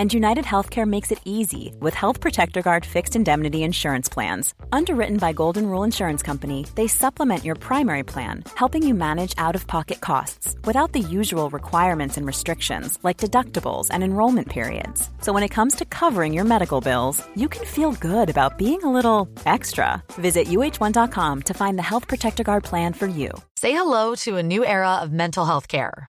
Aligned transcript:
And 0.00 0.12
United 0.12 0.44
Healthcare 0.44 0.86
makes 0.86 1.12
it 1.12 1.20
easy 1.24 1.76
with 1.78 1.94
Health 1.94 2.20
Protector 2.20 2.62
Guard 2.62 2.84
fixed 2.84 3.14
indemnity 3.14 3.62
insurance 3.62 4.08
plans. 4.08 4.52
Underwritten 4.72 5.18
by 5.18 5.32
Golden 5.32 5.66
Rule 5.66 5.84
Insurance 5.84 6.20
Company, 6.20 6.66
they 6.74 6.88
supplement 6.88 7.44
your 7.44 7.54
primary 7.54 8.02
plan, 8.02 8.42
helping 8.56 8.84
you 8.84 8.94
manage 8.94 9.34
out 9.38 9.54
of 9.54 9.68
pocket 9.68 10.00
costs 10.00 10.56
without 10.64 10.92
the 10.92 10.98
usual 11.00 11.48
requirements 11.50 12.16
and 12.16 12.26
restrictions 12.26 12.98
like 13.04 13.18
deductibles 13.18 13.86
and 13.92 14.02
enrollment 14.02 14.48
periods. 14.48 15.08
So 15.20 15.32
when 15.32 15.44
it 15.44 15.54
comes 15.54 15.76
to 15.76 15.84
covering 15.84 16.34
your 16.34 16.44
medical 16.44 16.80
bills, 16.80 17.24
you 17.36 17.48
can 17.48 17.64
feel 17.64 17.92
good 17.92 18.28
about 18.30 18.58
being 18.58 18.82
a 18.82 18.92
little 18.92 19.28
extra. 19.46 20.02
Visit 20.14 20.48
uh1.com 20.48 21.42
to 21.42 21.54
find 21.54 21.78
the 21.78 21.88
Health 21.90 22.08
Protector 22.08 22.42
Guard 22.42 22.64
plan 22.64 22.94
for 22.94 23.06
you. 23.06 23.30
Say 23.54 23.70
hello 23.72 24.16
to 24.24 24.38
a 24.38 24.42
new 24.42 24.66
era 24.66 24.96
of 24.96 25.12
mental 25.12 25.44
health 25.46 25.68
care. 25.68 26.08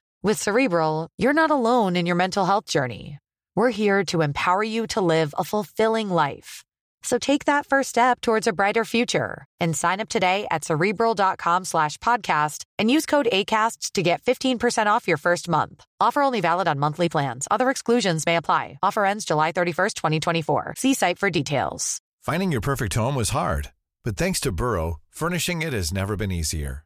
With 0.23 0.39
Cerebral, 0.39 1.07
you're 1.17 1.33
not 1.33 1.49
alone 1.49 1.95
in 1.95 2.05
your 2.05 2.15
mental 2.15 2.45
health 2.45 2.65
journey. 2.65 3.17
We're 3.55 3.71
here 3.71 4.03
to 4.05 4.21
empower 4.21 4.61
you 4.61 4.85
to 4.93 5.01
live 5.01 5.33
a 5.35 5.43
fulfilling 5.43 6.11
life. 6.11 6.63
So 7.01 7.17
take 7.17 7.45
that 7.45 7.65
first 7.65 7.89
step 7.89 8.21
towards 8.21 8.45
a 8.45 8.53
brighter 8.53 8.85
future 8.85 9.45
and 9.59 9.75
sign 9.75 9.99
up 9.99 10.09
today 10.09 10.45
at 10.51 10.63
cerebral.com 10.63 11.65
slash 11.65 11.97
podcast 11.97 12.65
and 12.77 12.91
use 12.91 13.07
code 13.07 13.29
ACasts 13.33 13.93
to 13.93 14.03
get 14.03 14.21
15% 14.21 14.85
off 14.85 15.07
your 15.07 15.17
first 15.17 15.49
month. 15.49 15.83
Offer 15.99 16.21
only 16.21 16.41
valid 16.41 16.67
on 16.67 16.77
monthly 16.77 17.09
plans. 17.09 17.47
Other 17.49 17.71
exclusions 17.71 18.27
may 18.27 18.35
apply. 18.35 18.77
Offer 18.83 19.05
ends 19.05 19.25
July 19.25 19.51
31st, 19.53 19.95
2024. 19.95 20.75
See 20.77 20.93
site 20.93 21.17
for 21.17 21.31
details. 21.31 21.99
Finding 22.19 22.51
your 22.51 22.61
perfect 22.61 22.93
home 22.93 23.15
was 23.15 23.29
hard, 23.29 23.71
but 24.03 24.17
thanks 24.17 24.39
to 24.41 24.51
Burrow, 24.51 24.99
furnishing 25.09 25.63
it 25.63 25.73
has 25.73 25.91
never 25.91 26.15
been 26.15 26.31
easier. 26.31 26.85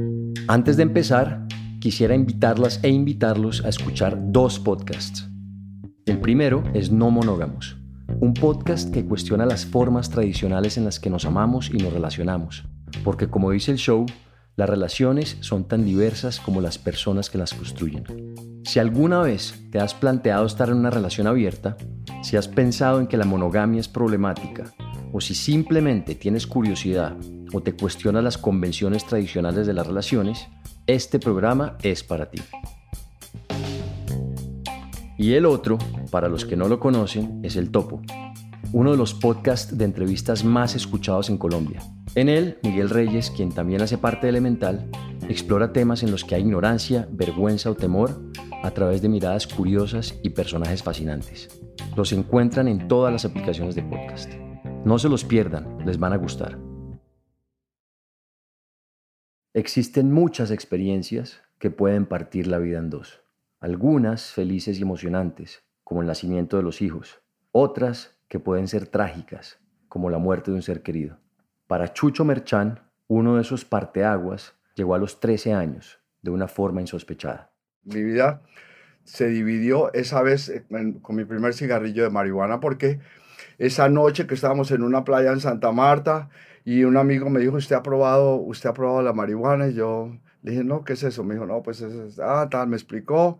Antes 0.51 0.75
de 0.75 0.83
empezar, 0.83 1.47
quisiera 1.79 2.13
invitarlas 2.13 2.81
e 2.83 2.89
invitarlos 2.89 3.63
a 3.63 3.69
escuchar 3.69 4.17
dos 4.33 4.59
podcasts. 4.59 5.29
El 6.05 6.19
primero 6.19 6.65
es 6.73 6.91
No 6.91 7.09
Monógamos, 7.09 7.77
un 8.19 8.33
podcast 8.33 8.93
que 8.93 9.05
cuestiona 9.05 9.45
las 9.45 9.65
formas 9.65 10.09
tradicionales 10.09 10.77
en 10.77 10.83
las 10.83 10.99
que 10.99 11.09
nos 11.09 11.23
amamos 11.23 11.69
y 11.73 11.77
nos 11.77 11.93
relacionamos, 11.93 12.65
porque 13.05 13.29
como 13.29 13.51
dice 13.51 13.71
el 13.71 13.77
show, 13.77 14.05
las 14.57 14.69
relaciones 14.69 15.37
son 15.39 15.69
tan 15.69 15.85
diversas 15.85 16.41
como 16.41 16.59
las 16.59 16.77
personas 16.77 17.29
que 17.29 17.37
las 17.37 17.53
construyen. 17.53 18.03
Si 18.65 18.79
alguna 18.79 19.21
vez 19.21 19.57
te 19.71 19.79
has 19.79 19.93
planteado 19.93 20.45
estar 20.45 20.67
en 20.67 20.75
una 20.75 20.89
relación 20.89 21.27
abierta, 21.27 21.77
si 22.23 22.35
has 22.35 22.49
pensado 22.49 22.99
en 22.99 23.07
que 23.07 23.15
la 23.15 23.23
monogamia 23.23 23.79
es 23.79 23.87
problemática, 23.87 24.65
o 25.13 25.21
si 25.21 25.33
simplemente 25.33 26.13
tienes 26.13 26.45
curiosidad 26.45 27.15
o 27.53 27.61
te 27.61 27.73
cuestionas 27.73 28.23
las 28.23 28.37
convenciones 28.37 29.05
tradicionales 29.05 29.67
de 29.67 29.73
las 29.73 29.87
relaciones, 29.87 30.47
este 30.87 31.19
programa 31.19 31.77
es 31.83 32.03
para 32.03 32.29
ti. 32.29 32.41
Y 35.17 35.33
el 35.33 35.45
otro, 35.45 35.77
para 36.09 36.29
los 36.29 36.45
que 36.45 36.55
no 36.55 36.67
lo 36.67 36.79
conocen, 36.79 37.41
es 37.43 37.55
El 37.55 37.69
Topo, 37.69 38.01
uno 38.73 38.91
de 38.91 38.97
los 38.97 39.13
podcasts 39.13 39.77
de 39.77 39.85
entrevistas 39.85 40.43
más 40.43 40.75
escuchados 40.75 41.29
en 41.29 41.37
Colombia. 41.37 41.81
En 42.15 42.27
él, 42.27 42.57
Miguel 42.63 42.89
Reyes, 42.89 43.29
quien 43.29 43.51
también 43.51 43.81
hace 43.81 43.97
parte 43.97 44.25
de 44.25 44.29
Elemental, 44.29 44.89
explora 45.29 45.73
temas 45.73 46.03
en 46.03 46.11
los 46.11 46.25
que 46.25 46.35
hay 46.35 46.41
ignorancia, 46.41 47.07
vergüenza 47.11 47.69
o 47.69 47.75
temor 47.75 48.21
a 48.63 48.71
través 48.71 49.01
de 49.01 49.09
miradas 49.09 49.47
curiosas 49.47 50.15
y 50.23 50.29
personajes 50.29 50.83
fascinantes. 50.83 51.49
Los 51.95 52.13
encuentran 52.13 52.67
en 52.67 52.87
todas 52.87 53.11
las 53.11 53.25
aplicaciones 53.25 53.75
de 53.75 53.83
podcast. 53.83 54.31
No 54.85 54.97
se 54.97 55.09
los 55.09 55.23
pierdan, 55.23 55.77
les 55.85 55.99
van 55.99 56.13
a 56.13 56.17
gustar. 56.17 56.57
Existen 59.53 60.13
muchas 60.13 60.49
experiencias 60.49 61.41
que 61.59 61.71
pueden 61.71 62.05
partir 62.05 62.47
la 62.47 62.57
vida 62.57 62.79
en 62.79 62.89
dos. 62.89 63.21
Algunas 63.59 64.31
felices 64.31 64.79
y 64.79 64.81
emocionantes, 64.81 65.65
como 65.83 65.99
el 65.99 66.07
nacimiento 66.07 66.55
de 66.55 66.63
los 66.63 66.81
hijos. 66.81 67.19
Otras 67.51 68.17
que 68.29 68.39
pueden 68.39 68.69
ser 68.69 68.87
trágicas, 68.87 69.59
como 69.89 70.09
la 70.09 70.19
muerte 70.19 70.51
de 70.51 70.55
un 70.55 70.63
ser 70.63 70.83
querido. 70.83 71.19
Para 71.67 71.91
Chucho 71.91 72.23
Merchán, 72.23 72.79
uno 73.07 73.35
de 73.35 73.41
esos 73.41 73.65
parteaguas 73.65 74.55
llegó 74.75 74.95
a 74.95 74.99
los 74.99 75.19
13 75.19 75.53
años, 75.53 75.99
de 76.21 76.31
una 76.31 76.47
forma 76.47 76.79
insospechada. 76.79 77.51
Mi 77.83 78.01
vida 78.03 78.43
se 79.03 79.27
dividió 79.27 79.93
esa 79.93 80.21
vez 80.21 80.47
eh, 80.47 80.63
con 81.01 81.17
mi 81.17 81.25
primer 81.25 81.53
cigarrillo 81.53 82.03
de 82.03 82.09
marihuana 82.09 82.61
porque 82.61 83.01
esa 83.61 83.89
noche 83.89 84.25
que 84.25 84.33
estábamos 84.33 84.71
en 84.71 84.81
una 84.81 85.03
playa 85.03 85.31
en 85.31 85.39
Santa 85.39 85.71
Marta, 85.71 86.29
y 86.65 86.83
un 86.83 86.97
amigo 86.97 87.29
me 87.29 87.39
dijo, 87.39 87.57
¿usted 87.57 87.75
ha 87.75 87.83
probado, 87.83 88.35
usted 88.35 88.69
ha 88.69 88.73
probado 88.73 89.03
la 89.03 89.13
marihuana? 89.13 89.67
Y 89.67 89.75
yo 89.75 90.17
le 90.41 90.51
dije, 90.51 90.63
no, 90.63 90.83
¿qué 90.83 90.93
es 90.93 91.03
eso? 91.03 91.23
Me 91.23 91.35
dijo, 91.35 91.45
no, 91.45 91.61
pues 91.61 91.81
es, 91.81 92.19
ah, 92.19 92.47
tal, 92.49 92.67
me 92.67 92.75
explicó. 92.75 93.39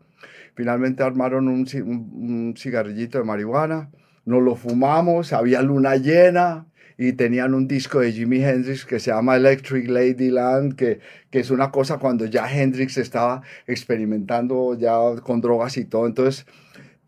Finalmente 0.53 1.01
armaron 1.01 1.47
un, 1.47 1.67
un, 1.73 2.53
cigarrillito 2.55 3.17
de 3.17 3.23
marihuana, 3.23 3.89
nos 4.25 4.43
lo 4.43 4.55
fumamos, 4.55 5.33
había 5.33 5.63
luna 5.63 5.95
llena 5.95 6.67
y 6.97 7.13
tenían 7.13 7.55
un 7.55 7.67
disco 7.67 7.99
de 7.99 8.11
Jimi 8.11 8.43
Hendrix 8.43 8.85
que 8.85 8.99
se 8.99 9.09
llama 9.09 9.37
Electric 9.37 9.89
Ladyland, 9.89 10.75
que, 10.75 10.99
que 11.31 11.39
es 11.39 11.49
una 11.49 11.71
cosa 11.71 11.97
cuando 11.97 12.25
ya 12.25 12.51
Hendrix 12.51 12.97
estaba 12.97 13.41
experimentando 13.65 14.77
ya 14.77 14.99
con 15.23 15.41
drogas 15.41 15.77
y 15.77 15.85
todo. 15.85 16.05
Entonces 16.05 16.45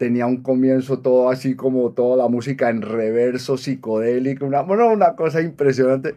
tenía 0.03 0.25
un 0.25 0.43
comienzo 0.43 0.99
todo 0.99 1.29
así 1.29 1.55
como 1.55 1.91
toda 1.91 2.17
la 2.17 2.27
música 2.27 2.69
en 2.69 2.81
reverso 2.81 3.57
psicodélico, 3.57 4.49
bueno, 4.67 4.89
una 4.89 5.15
cosa 5.15 5.39
impresionante. 5.39 6.15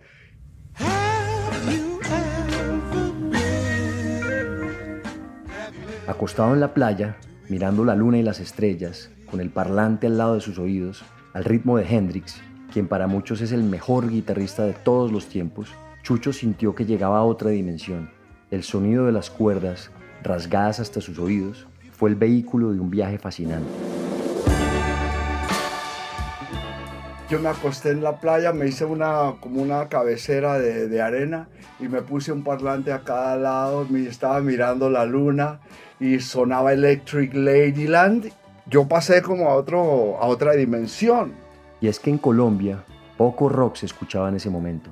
Acostado 6.09 6.53
en 6.53 6.59
la 6.59 6.75
playa, 6.75 7.17
mirando 7.49 7.85
la 7.85 7.95
luna 7.95 8.19
y 8.19 8.25
las 8.25 8.41
estrellas, 8.41 9.09
con 9.31 9.41
el 9.41 9.51
parlante 9.51 10.09
al 10.09 10.19
lado 10.19 10.35
de 10.35 10.41
sus 10.41 10.59
oídos, 10.59 11.05
al 11.33 11.45
ritmo 11.45 11.79
de 11.79 11.85
Hendrix, 11.85 12.43
quien 12.73 12.89
para 12.89 13.07
muchos 13.07 13.41
es 13.41 13.53
el 13.53 13.63
mejor 13.63 14.11
guitarrista 14.11 14.65
de 14.65 14.73
todos 14.73 15.13
los 15.13 15.29
tiempos, 15.29 15.73
Chucho 16.03 16.33
sintió 16.33 16.75
que 16.75 16.87
llegaba 16.87 17.19
a 17.19 17.25
otra 17.25 17.51
dimensión. 17.51 18.11
El 18.51 18.65
sonido 18.65 19.07
de 19.07 19.13
las 19.13 19.31
cuerdas, 19.31 19.93
rasgadas 20.25 20.81
hasta 20.81 21.01
sus 21.01 21.21
oídos, 21.21 21.69
fue 21.97 22.11
el 22.11 22.17
vehículo 22.17 22.73
de 22.73 22.81
un 22.81 22.91
viaje 22.91 23.19
fascinante. 23.19 23.69
Yo 27.29 27.41
me 27.41 27.49
acosté 27.49 27.91
en 27.91 28.05
la 28.05 28.21
playa, 28.21 28.53
me 28.53 28.69
hice 28.69 28.85
una, 28.85 29.35
como 29.41 29.61
una 29.61 29.89
cabecera 29.89 30.61
de, 30.61 31.03
arena 31.03 31.49
y 31.81 31.89
me 31.89 32.01
puse 32.03 32.31
un 32.31 32.45
parlante 32.45 32.93
a 32.93 33.01
cada 33.01 33.37
lado, 33.37 33.85
me 33.91 34.07
estaba 34.07 34.41
mirando 34.41 34.91
la 34.91 35.05
luna 35.05 35.59
y 35.99 36.21
sonaba 36.21 36.73
Electric 36.73 37.35
Ladyland. 37.35 38.31
Yo 38.67 38.87
pasé 38.87 39.23
como 39.23 39.49
a, 39.49 39.55
otro, 39.55 40.19
a 40.21 40.27
otra 40.27 40.53
dimensión. 40.53 41.33
Y 41.81 41.89
es 41.89 41.99
que 41.99 42.11
en 42.11 42.19
Colombia 42.19 42.85
poco 43.17 43.49
rock 43.49 43.77
se 43.77 43.87
escuchaba 43.87 44.29
en 44.29 44.37
ese 44.37 44.51
momento. 44.51 44.91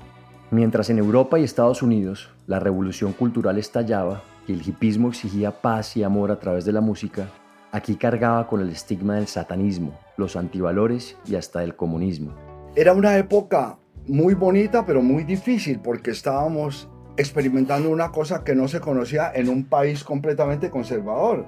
Mientras 0.51 0.91
en 0.91 0.99
Europa 0.99 1.39
y 1.39 1.45
Estados 1.45 1.83
Unidos 1.83 2.31
la 2.49 2.59
revolución 2.59 3.13
cultural 3.13 3.59
estallaba, 3.59 4.23
y 4.47 4.53
el 4.53 4.67
hipismo 4.67 5.09
exigía 5.09 5.63
paz 5.63 5.97
y 5.97 6.03
amor 6.03 6.31
a 6.31 6.39
través 6.39 6.65
de 6.65 6.73
la 6.73 6.81
música, 6.81 7.29
aquí 7.73 7.97
cargaba 7.97 8.47
con 8.47 8.61
el 8.61 8.71
estigma 8.71 9.17
del 9.17 9.27
satanismo, 9.27 9.99
los 10.17 10.37
antivalores 10.37 11.17
y 11.27 11.37
hasta 11.37 11.61
del 11.61 11.77
comunismo. 11.77 12.35
Era 12.77 12.93
una 12.93 13.17
época 13.17 13.79
muy 14.07 14.35
bonita, 14.35 14.85
pero 14.85 15.03
muy 15.03 15.25
difícil, 15.25 15.81
porque 15.81 16.11
estábamos 16.11 16.89
experimentando 17.17 17.91
una 17.91 18.11
cosa 18.11 18.45
que 18.45 18.55
no 18.55 18.69
se 18.69 18.81
conocía 18.81 19.31
en 19.35 19.49
un 19.49 19.65
país 19.65 20.05
completamente 20.05 20.71
conservador. 20.71 21.47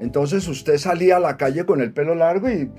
Entonces 0.00 0.46
usted 0.48 0.76
salía 0.76 1.16
a 1.16 1.20
la 1.20 1.36
calle 1.36 1.64
con 1.64 1.80
el 1.80 1.92
pelo 1.92 2.14
largo 2.14 2.48
y, 2.50 2.70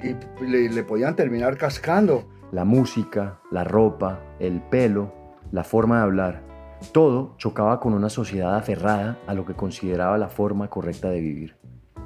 le, 0.41 0.69
le 0.69 0.83
podían 0.83 1.15
terminar 1.15 1.57
cascando. 1.57 2.27
La 2.51 2.63
música, 2.63 3.39
la 3.51 3.63
ropa, 3.63 4.21
el 4.39 4.61
pelo, 4.61 5.13
la 5.51 5.63
forma 5.63 5.97
de 5.97 6.03
hablar, 6.03 6.46
todo 6.91 7.35
chocaba 7.37 7.79
con 7.79 7.93
una 7.93 8.09
sociedad 8.09 8.55
aferrada 8.55 9.17
a 9.27 9.33
lo 9.33 9.45
que 9.45 9.53
consideraba 9.53 10.17
la 10.17 10.29
forma 10.29 10.69
correcta 10.69 11.09
de 11.09 11.19
vivir. 11.19 11.55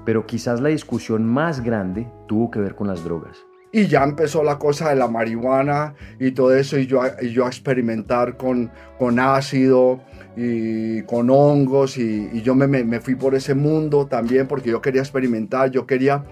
Pero 0.05 0.25
quizás 0.25 0.61
la 0.61 0.69
discusión 0.69 1.25
más 1.25 1.61
grande 1.61 2.07
tuvo 2.27 2.49
que 2.49 2.59
ver 2.59 2.75
con 2.75 2.87
las 2.87 3.03
drogas. 3.03 3.37
Y 3.73 3.87
ya 3.87 4.03
empezó 4.03 4.43
la 4.43 4.59
cosa 4.59 4.89
de 4.89 4.95
la 4.95 5.07
marihuana 5.07 5.93
y 6.19 6.31
todo 6.31 6.53
eso, 6.53 6.77
y 6.77 6.87
yo, 6.87 7.01
yo 7.21 7.45
a 7.45 7.47
experimentar 7.47 8.35
con, 8.35 8.69
con 8.99 9.17
ácido 9.17 10.01
y 10.35 11.03
con 11.03 11.29
hongos, 11.29 11.97
y, 11.97 12.41
yo 12.41 12.53
me, 12.53 12.67
me, 12.67 12.99
fui 12.99 13.15
por 13.15 13.33
ese 13.33 13.55
mundo 13.55 14.07
también 14.07 14.47
porque 14.47 14.71
yo 14.71 14.81
quería 14.81 15.01
experimentar, 15.01 15.71
yo 15.71 15.85
quería, 15.85 16.25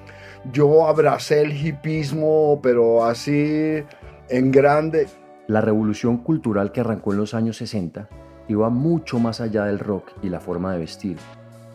yo 0.52 0.86
abracé 0.88 1.42
el 1.42 1.54
hipismo, 1.54 2.60
pero 2.62 3.06
así 3.06 3.84
en 4.28 4.52
grande. 4.52 5.08
La 5.48 5.62
revolución 5.62 6.18
cultural 6.18 6.74
que 6.74 6.82
arrancó 6.82 7.14
en 7.14 7.20
los 7.20 7.34
años 7.34 7.58
60 7.58 8.10
iba 8.50 8.70
mucho 8.70 9.20
más 9.20 9.40
allá 9.40 9.66
del 9.66 9.80
rock 9.80 10.12
y 10.24 10.30
la 10.30 10.40
forma 10.40 10.74
de 10.74 10.80
vestir, 10.80 11.18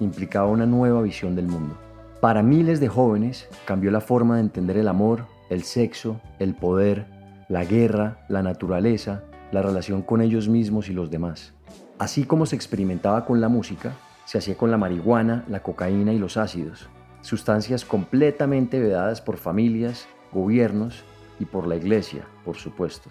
implicaba 0.00 0.48
una 0.48 0.66
nueva 0.66 1.00
visión 1.02 1.34
del 1.36 1.46
mundo. 1.46 1.78
Para 2.20 2.42
miles 2.42 2.80
de 2.80 2.88
jóvenes 2.88 3.48
cambió 3.64 3.90
la 3.90 4.00
forma 4.00 4.36
de 4.36 4.42
entender 4.42 4.76
el 4.76 4.88
amor, 4.88 5.26
el 5.50 5.62
sexo, 5.62 6.20
el 6.38 6.54
poder, 6.54 7.06
la 7.48 7.64
guerra, 7.64 8.24
la 8.28 8.42
naturaleza, 8.42 9.22
la 9.52 9.62
relación 9.62 10.02
con 10.02 10.20
ellos 10.20 10.48
mismos 10.48 10.88
y 10.88 10.92
los 10.92 11.10
demás. 11.10 11.54
Así 11.98 12.24
como 12.24 12.44
se 12.44 12.56
experimentaba 12.56 13.24
con 13.24 13.40
la 13.40 13.48
música, 13.48 13.92
se 14.24 14.38
hacía 14.38 14.56
con 14.56 14.70
la 14.70 14.78
marihuana, 14.78 15.44
la 15.48 15.62
cocaína 15.62 16.12
y 16.12 16.18
los 16.18 16.36
ácidos, 16.36 16.88
sustancias 17.20 17.84
completamente 17.84 18.80
vedadas 18.80 19.20
por 19.20 19.36
familias, 19.36 20.08
gobiernos 20.32 21.04
y 21.38 21.44
por 21.44 21.68
la 21.68 21.76
iglesia, 21.76 22.24
por 22.44 22.56
supuesto. 22.56 23.10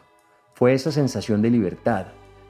Fue 0.53 0.73
esa 0.73 0.91
sensación 0.91 1.41
de 1.41 1.49
libertad 1.49 2.07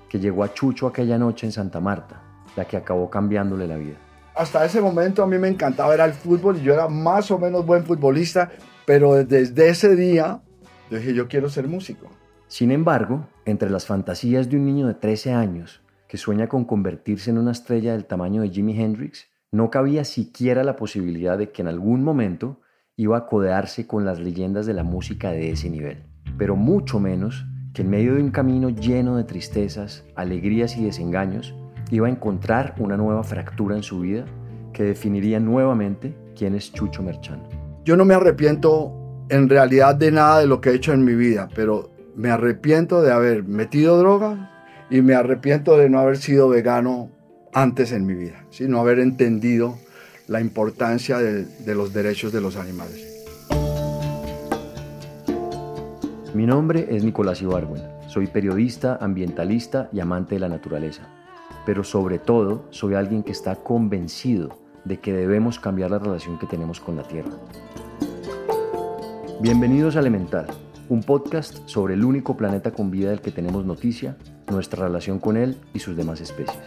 que 0.10 0.20
llegó 0.20 0.44
a 0.44 0.54
Chucho 0.54 0.88
aquella 0.88 1.18
noche 1.18 1.46
en 1.46 1.52
Santa 1.52 1.80
Marta, 1.80 2.22
la 2.56 2.66
que 2.66 2.78
acabó 2.78 3.10
cambiándole 3.10 3.68
la 3.68 3.78
vida. 3.78 3.98
Hasta 4.36 4.66
ese 4.66 4.82
momento 4.82 5.24
a 5.24 5.28
mí 5.28 5.38
me 5.38 5.48
encantaba 5.48 5.90
ver 5.90 6.00
el 6.02 6.14
fútbol 6.14 6.58
y 6.58 6.62
yo 6.62 6.74
era 6.74 6.88
más 6.88 7.30
o 7.32 7.38
menos 7.38 7.66
buen 7.66 7.84
futbolista, 7.84 8.52
pero 8.86 9.24
desde 9.24 9.70
ese 9.70 9.96
día 9.96 10.42
yo 10.90 10.98
dije, 10.98 11.14
yo 11.14 11.28
quiero 11.28 11.50
ser 11.50 11.68
músico. 11.68 12.10
Sin 12.48 12.72
embargo, 12.72 13.28
entre 13.46 13.70
las 13.70 13.86
fantasías 13.86 14.50
de 14.50 14.58
un 14.58 14.66
niño 14.66 14.88
de 14.88 14.94
13 14.94 15.34
años 15.34 15.82
que 16.08 16.18
sueña 16.18 16.48
con 16.48 16.66
convertirse 16.66 17.32
en 17.32 17.40
una 17.40 17.52
estrella 17.52 17.94
del 17.94 18.06
tamaño 18.06 18.42
de 18.44 18.50
Jimi 18.50 18.80
Hendrix, 18.80 19.28
no 19.52 19.72
cabía 19.72 20.04
siquiera 20.04 20.64
la 20.64 20.76
posibilidad 20.76 21.38
de 21.38 21.52
que 21.52 21.64
en 21.64 21.68
algún 21.68 22.04
momento 22.04 22.62
iba 22.96 23.18
a 23.18 23.26
codearse 23.26 23.88
con 23.88 24.06
las 24.06 24.20
leyendas 24.20 24.66
de 24.66 24.74
la 24.74 24.84
música 24.84 25.32
de 25.32 25.52
ese 25.52 25.70
nivel, 25.70 26.04
pero 26.38 26.56
mucho 26.56 27.00
menos 27.00 27.46
que 27.74 27.82
en 27.82 27.90
medio 27.90 28.16
de 28.16 28.22
un 28.22 28.32
camino 28.32 28.70
lleno 28.70 29.18
de 29.18 29.24
tristezas, 29.24 30.04
alegrías 30.16 30.78
y 30.78 30.86
desengaños, 30.86 31.56
iba 31.90 32.08
a 32.08 32.12
encontrar 32.12 32.76
una 32.78 32.98
nueva 32.98 33.24
fractura 33.24 33.76
en 33.76 33.84
su 33.84 34.00
vida 34.00 34.26
que 34.74 34.84
definiría 34.84 35.40
nuevamente 35.40 36.16
quién 36.36 36.56
es 36.56 36.72
Chucho 36.72 37.02
Merchán. 37.04 37.44
Yo 37.84 37.98
no 37.98 38.06
me 38.06 38.14
arrepiento 38.14 39.26
en 39.30 39.50
realidad 39.50 39.96
de 39.96 40.12
nada 40.12 40.40
de 40.40 40.48
lo 40.48 40.62
que 40.62 40.70
he 40.70 40.76
hecho 40.76 40.94
en 40.94 41.04
mi 41.04 41.16
vida, 41.16 41.50
pero 41.56 41.90
me 42.16 42.30
arrepiento 42.30 43.02
de 43.02 43.12
haber 43.12 43.44
metido 43.44 43.98
droga 43.98 44.52
y 44.90 45.02
me 45.02 45.16
arrepiento 45.16 45.78
de 45.78 45.90
no 45.90 46.00
haber 46.00 46.18
sido 46.18 46.50
vegano 46.50 47.10
antes 47.54 47.92
en 47.92 48.06
mi 48.06 48.14
vida, 48.14 48.46
no 48.62 48.80
haber 48.80 49.00
entendido 49.00 49.78
la 50.28 50.42
importancia 50.42 51.18
de 51.18 51.76
los 51.76 51.94
derechos 51.94 52.32
de 52.32 52.42
los 52.42 52.56
animales. 52.56 53.13
Mi 56.34 56.48
nombre 56.48 56.88
es 56.90 57.04
Nicolás 57.04 57.44
Ibargüen. 57.44 57.84
Soy 58.08 58.26
periodista, 58.26 58.98
ambientalista 59.00 59.88
y 59.94 60.00
amante 60.00 60.34
de 60.34 60.40
la 60.40 60.50
naturaleza. 60.50 61.04
Pero 61.64 61.84
sobre 61.84 62.18
todo, 62.18 62.66
soy 62.72 62.96
alguien 62.96 63.22
que 63.22 63.32
está 63.32 63.58
convencido 63.58 64.58
de 64.84 65.00
que 65.00 65.14
debemos 65.14 65.60
cambiar 65.60 65.92
la 65.92 66.00
relación 66.00 66.40
que 66.40 66.48
tenemos 66.48 66.80
con 66.80 66.96
la 66.96 67.04
Tierra. 67.04 67.30
Bienvenidos 69.42 69.96
a 69.96 70.00
Elemental, 70.00 70.48
un 70.90 71.04
podcast 71.04 71.68
sobre 71.68 71.94
el 71.94 72.04
único 72.04 72.36
planeta 72.36 72.72
con 72.72 72.90
vida 72.90 73.12
del 73.12 73.22
que 73.22 73.30
tenemos 73.30 73.64
noticia, 73.64 74.18
nuestra 74.50 74.88
relación 74.88 75.20
con 75.20 75.38
él 75.38 75.56
y 75.76 75.80
sus 75.80 75.96
demás 75.96 76.20
especies. 76.20 76.58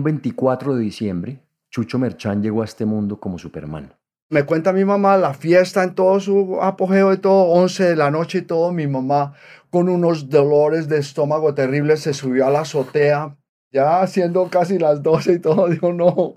Un 0.00 0.04
24 0.04 0.76
de 0.76 0.82
diciembre, 0.82 1.42
Chucho 1.68 1.98
Merchán 1.98 2.42
llegó 2.42 2.62
a 2.62 2.64
este 2.64 2.86
mundo 2.86 3.20
como 3.20 3.38
Superman. 3.38 3.92
Me 4.30 4.44
cuenta 4.44 4.72
mi 4.72 4.82
mamá 4.82 5.18
la 5.18 5.34
fiesta 5.34 5.84
en 5.84 5.94
todo 5.94 6.18
su 6.20 6.58
apogeo 6.62 7.10
de 7.10 7.18
todo, 7.18 7.48
11 7.48 7.84
de 7.84 7.96
la 7.96 8.10
noche 8.10 8.38
y 8.38 8.42
todo. 8.42 8.72
Mi 8.72 8.86
mamá 8.86 9.34
con 9.68 9.90
unos 9.90 10.30
dolores 10.30 10.88
de 10.88 10.96
estómago 10.96 11.52
terribles 11.52 12.00
se 12.00 12.14
subió 12.14 12.46
a 12.46 12.50
la 12.50 12.60
azotea, 12.60 13.36
ya 13.70 14.06
siendo 14.06 14.48
casi 14.48 14.78
las 14.78 15.02
12 15.02 15.34
y 15.34 15.38
todo. 15.38 15.68
Dijo, 15.68 15.92
no, 15.92 16.36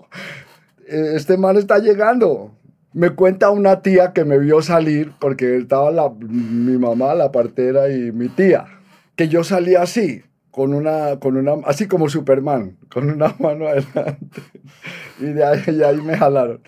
este 0.86 1.38
man 1.38 1.56
está 1.56 1.78
llegando. 1.78 2.54
Me 2.92 3.14
cuenta 3.14 3.48
una 3.48 3.80
tía 3.80 4.12
que 4.12 4.26
me 4.26 4.38
vio 4.38 4.60
salir, 4.60 5.14
porque 5.18 5.56
estaba 5.56 5.90
la, 5.90 6.10
mi 6.10 6.76
mamá, 6.76 7.14
la 7.14 7.32
partera 7.32 7.88
y 7.88 8.12
mi 8.12 8.28
tía, 8.28 8.66
que 9.16 9.28
yo 9.28 9.42
salí 9.42 9.74
así, 9.74 10.22
con 10.54 10.72
una, 10.72 11.18
con 11.18 11.36
una, 11.36 11.54
así 11.66 11.88
como 11.88 12.08
Superman, 12.08 12.78
con 12.88 13.10
una 13.10 13.34
mano 13.40 13.66
adelante. 13.66 14.40
Y 15.18 15.24
de 15.24 15.44
ahí, 15.44 15.60
y 15.66 15.82
ahí 15.82 16.00
me 16.00 16.16
jalaron. 16.16 16.62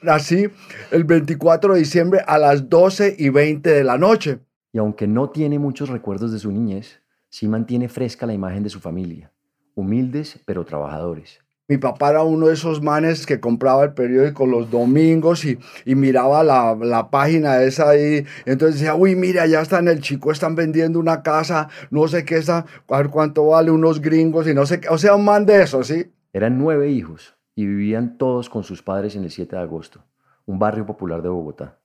Así, 0.00 0.48
el 0.90 1.04
24 1.04 1.74
de 1.74 1.80
diciembre 1.80 2.22
a 2.26 2.38
las 2.38 2.70
12 2.70 3.16
y 3.18 3.28
20 3.28 3.68
de 3.68 3.84
la 3.84 3.98
noche. 3.98 4.38
Y 4.72 4.78
aunque 4.78 5.06
no 5.06 5.28
tiene 5.28 5.58
muchos 5.58 5.90
recuerdos 5.90 6.32
de 6.32 6.38
su 6.38 6.50
niñez, 6.50 7.02
sí 7.28 7.48
mantiene 7.48 7.90
fresca 7.90 8.24
la 8.24 8.32
imagen 8.32 8.62
de 8.62 8.70
su 8.70 8.80
familia, 8.80 9.30
humildes 9.74 10.40
pero 10.46 10.64
trabajadores. 10.64 11.40
Mi 11.70 11.76
papá 11.76 12.08
era 12.08 12.22
uno 12.22 12.46
de 12.46 12.54
esos 12.54 12.80
manes 12.80 13.26
que 13.26 13.40
compraba 13.40 13.84
el 13.84 13.92
periódico 13.92 14.46
los 14.46 14.70
domingos 14.70 15.44
y, 15.44 15.58
miraba 15.84 16.42
la, 16.42 17.10
página 17.10 17.60
esa 17.60 17.90
ahí. 17.90 18.24
Entonces 18.46 18.80
decía, 18.80 18.94
uy, 18.94 19.14
mira, 19.14 19.44
ya 19.44 19.60
está 19.60 19.78
en 19.78 19.88
el 19.88 20.00
chico, 20.00 20.32
están 20.32 20.54
vendiendo 20.54 20.98
una 20.98 21.22
casa, 21.22 21.68
no 21.90 22.08
sé 22.08 22.24
qué 22.24 22.38
está, 22.38 22.64
a 22.88 22.96
ver 22.96 23.10
cuánto 23.10 23.48
vale, 23.48 23.70
unos 23.70 24.00
gringos 24.00 24.48
y 24.48 24.54
no 24.54 24.64
sé 24.64 24.80
qué. 24.80 24.88
O 24.88 24.96
sea, 24.96 25.14
un 25.14 25.26
man 25.26 25.44
de 25.44 25.62
eso, 25.62 25.84
¿sí? 25.84 26.10
Eran 26.32 26.56
nueve 26.56 26.88
hijos 26.88 27.36
y 27.54 27.66
vivían 27.66 28.16
todos 28.16 28.48
con 28.48 28.64
sus 28.64 28.82
padres 28.82 29.14
en 29.14 29.24
el 29.24 29.30
7 29.30 29.54
de 29.54 29.60
agosto, 29.60 30.02
un 30.46 30.58
barrio 30.58 30.86
popular 30.86 31.20
de 31.20 31.28
Bogotá. 31.28 31.80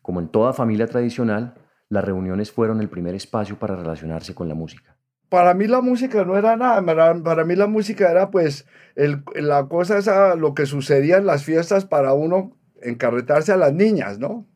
Como 0.00 0.20
en 0.20 0.28
toda 0.28 0.52
familia 0.52 0.86
tradicional, 0.86 1.54
las 1.88 2.04
reuniones 2.04 2.52
fueron 2.52 2.80
el 2.80 2.88
primer 2.88 3.16
espacio 3.16 3.58
para 3.58 3.74
relacionarse 3.74 4.32
con 4.32 4.48
la 4.48 4.54
música 4.54 4.93
para 5.28 5.54
mí 5.54 5.66
la 5.66 5.80
música 5.80 6.24
no 6.24 6.36
era 6.36 6.56
nada, 6.56 6.82
para, 7.22 7.44
mí 7.44 7.56
la 7.56 7.66
música 7.66 8.10
era 8.10 8.30
pues 8.30 8.66
el, 8.94 9.22
la 9.34 9.66
cosa 9.66 9.98
esa, 9.98 10.36
lo 10.36 10.54
que 10.54 10.66
sucedía 10.66 11.16
en 11.16 11.26
las 11.26 11.44
fiestas 11.44 11.84
para 11.84 12.12
uno 12.12 12.56
encarretarse 12.82 13.52
a 13.52 13.56
las 13.56 13.72
niñas, 13.72 14.18
¿no? 14.18 14.46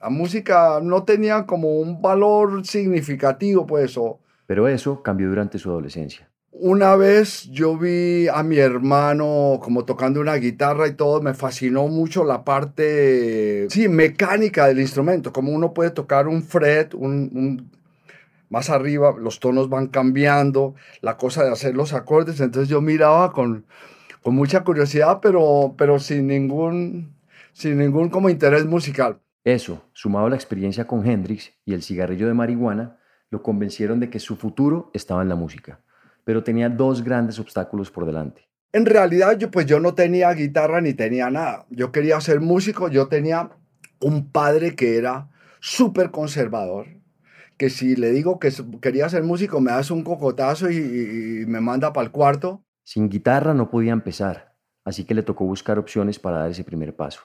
La 0.00 0.08
música 0.08 0.80
no 0.82 1.04
tenía 1.04 1.44
como 1.46 1.78
un 1.78 2.00
valor 2.00 2.64
significativo, 2.66 3.66
pues. 3.66 3.98
O... 3.98 4.20
Pero 4.46 4.66
eso 4.68 5.02
cambió 5.02 5.28
durante 5.28 5.58
su 5.58 5.70
adolescencia. 5.70 6.30
Una 6.52 6.96
vez 6.96 7.44
yo 7.50 7.76
vi 7.76 8.26
a 8.28 8.42
mi 8.42 8.58
hermano 8.58 9.60
como 9.62 9.84
tocando 9.84 10.20
una 10.20 10.34
guitarra 10.34 10.88
y 10.88 10.94
todo, 10.94 11.20
me 11.22 11.32
fascinó 11.34 11.86
mucho 11.88 12.24
la 12.24 12.44
parte, 12.44 13.68
sí, 13.70 13.88
mecánica 13.88 14.66
del 14.66 14.80
instrumento, 14.80 15.32
como 15.32 15.52
uno 15.52 15.72
puede 15.72 15.90
tocar 15.90 16.28
un 16.28 16.42
fret, 16.42 16.92
un 16.94 17.70
más 18.50 18.68
arriba 18.68 19.14
los 19.18 19.40
tonos 19.40 19.70
van 19.70 19.86
cambiando, 19.86 20.74
la 21.00 21.16
cosa 21.16 21.44
de 21.44 21.50
hacer 21.50 21.74
los 21.74 21.94
acordes, 21.94 22.40
entonces 22.40 22.68
yo 22.68 22.82
miraba 22.82 23.32
con, 23.32 23.64
con 24.22 24.34
mucha 24.34 24.62
curiosidad, 24.64 25.20
pero, 25.22 25.74
pero 25.78 25.98
sin, 25.98 26.26
ningún, 26.26 27.14
sin 27.54 27.78
ningún 27.78 28.10
como 28.10 28.28
interés 28.28 28.66
musical. 28.66 29.20
Eso, 29.44 29.82
sumado 29.94 30.26
a 30.26 30.30
la 30.30 30.36
experiencia 30.36 30.86
con 30.86 31.08
Hendrix 31.08 31.52
y 31.64 31.72
el 31.72 31.82
cigarrillo 31.82 32.26
de 32.26 32.34
marihuana, 32.34 32.98
lo 33.30 33.42
convencieron 33.42 34.00
de 34.00 34.10
que 34.10 34.18
su 34.18 34.36
futuro 34.36 34.90
estaba 34.92 35.22
en 35.22 35.28
la 35.28 35.36
música, 35.36 35.80
pero 36.24 36.42
tenía 36.42 36.68
dos 36.68 37.02
grandes 37.02 37.38
obstáculos 37.38 37.90
por 37.90 38.04
delante. 38.04 38.48
En 38.72 38.84
realidad 38.84 39.38
yo 39.38 39.50
pues 39.50 39.66
yo 39.66 39.80
no 39.80 39.94
tenía 39.94 40.32
guitarra 40.32 40.80
ni 40.80 40.94
tenía 40.94 41.30
nada. 41.30 41.66
Yo 41.70 41.90
quería 41.90 42.20
ser 42.20 42.40
músico, 42.40 42.88
yo 42.88 43.08
tenía 43.08 43.50
un 44.00 44.30
padre 44.30 44.74
que 44.74 44.96
era 44.96 45.28
súper 45.60 46.10
conservador, 46.10 46.86
que 47.60 47.68
si 47.68 47.94
le 47.94 48.10
digo 48.10 48.38
que 48.38 48.50
quería 48.80 49.06
ser 49.10 49.22
músico, 49.22 49.60
me 49.60 49.70
hace 49.70 49.92
un 49.92 50.02
cocotazo 50.02 50.70
y, 50.70 51.44
me 51.46 51.60
manda 51.60 51.92
para 51.92 52.06
el 52.06 52.10
cuarto. 52.10 52.64
Sin 52.84 53.10
guitarra 53.10 53.52
no 53.52 53.68
podía 53.68 53.92
empezar, 53.92 54.54
así 54.82 55.04
que 55.04 55.14
le 55.14 55.22
tocó 55.22 55.44
buscar 55.44 55.78
opciones 55.78 56.18
para 56.18 56.38
dar 56.38 56.50
ese 56.50 56.64
primer 56.64 56.96
paso. 56.96 57.20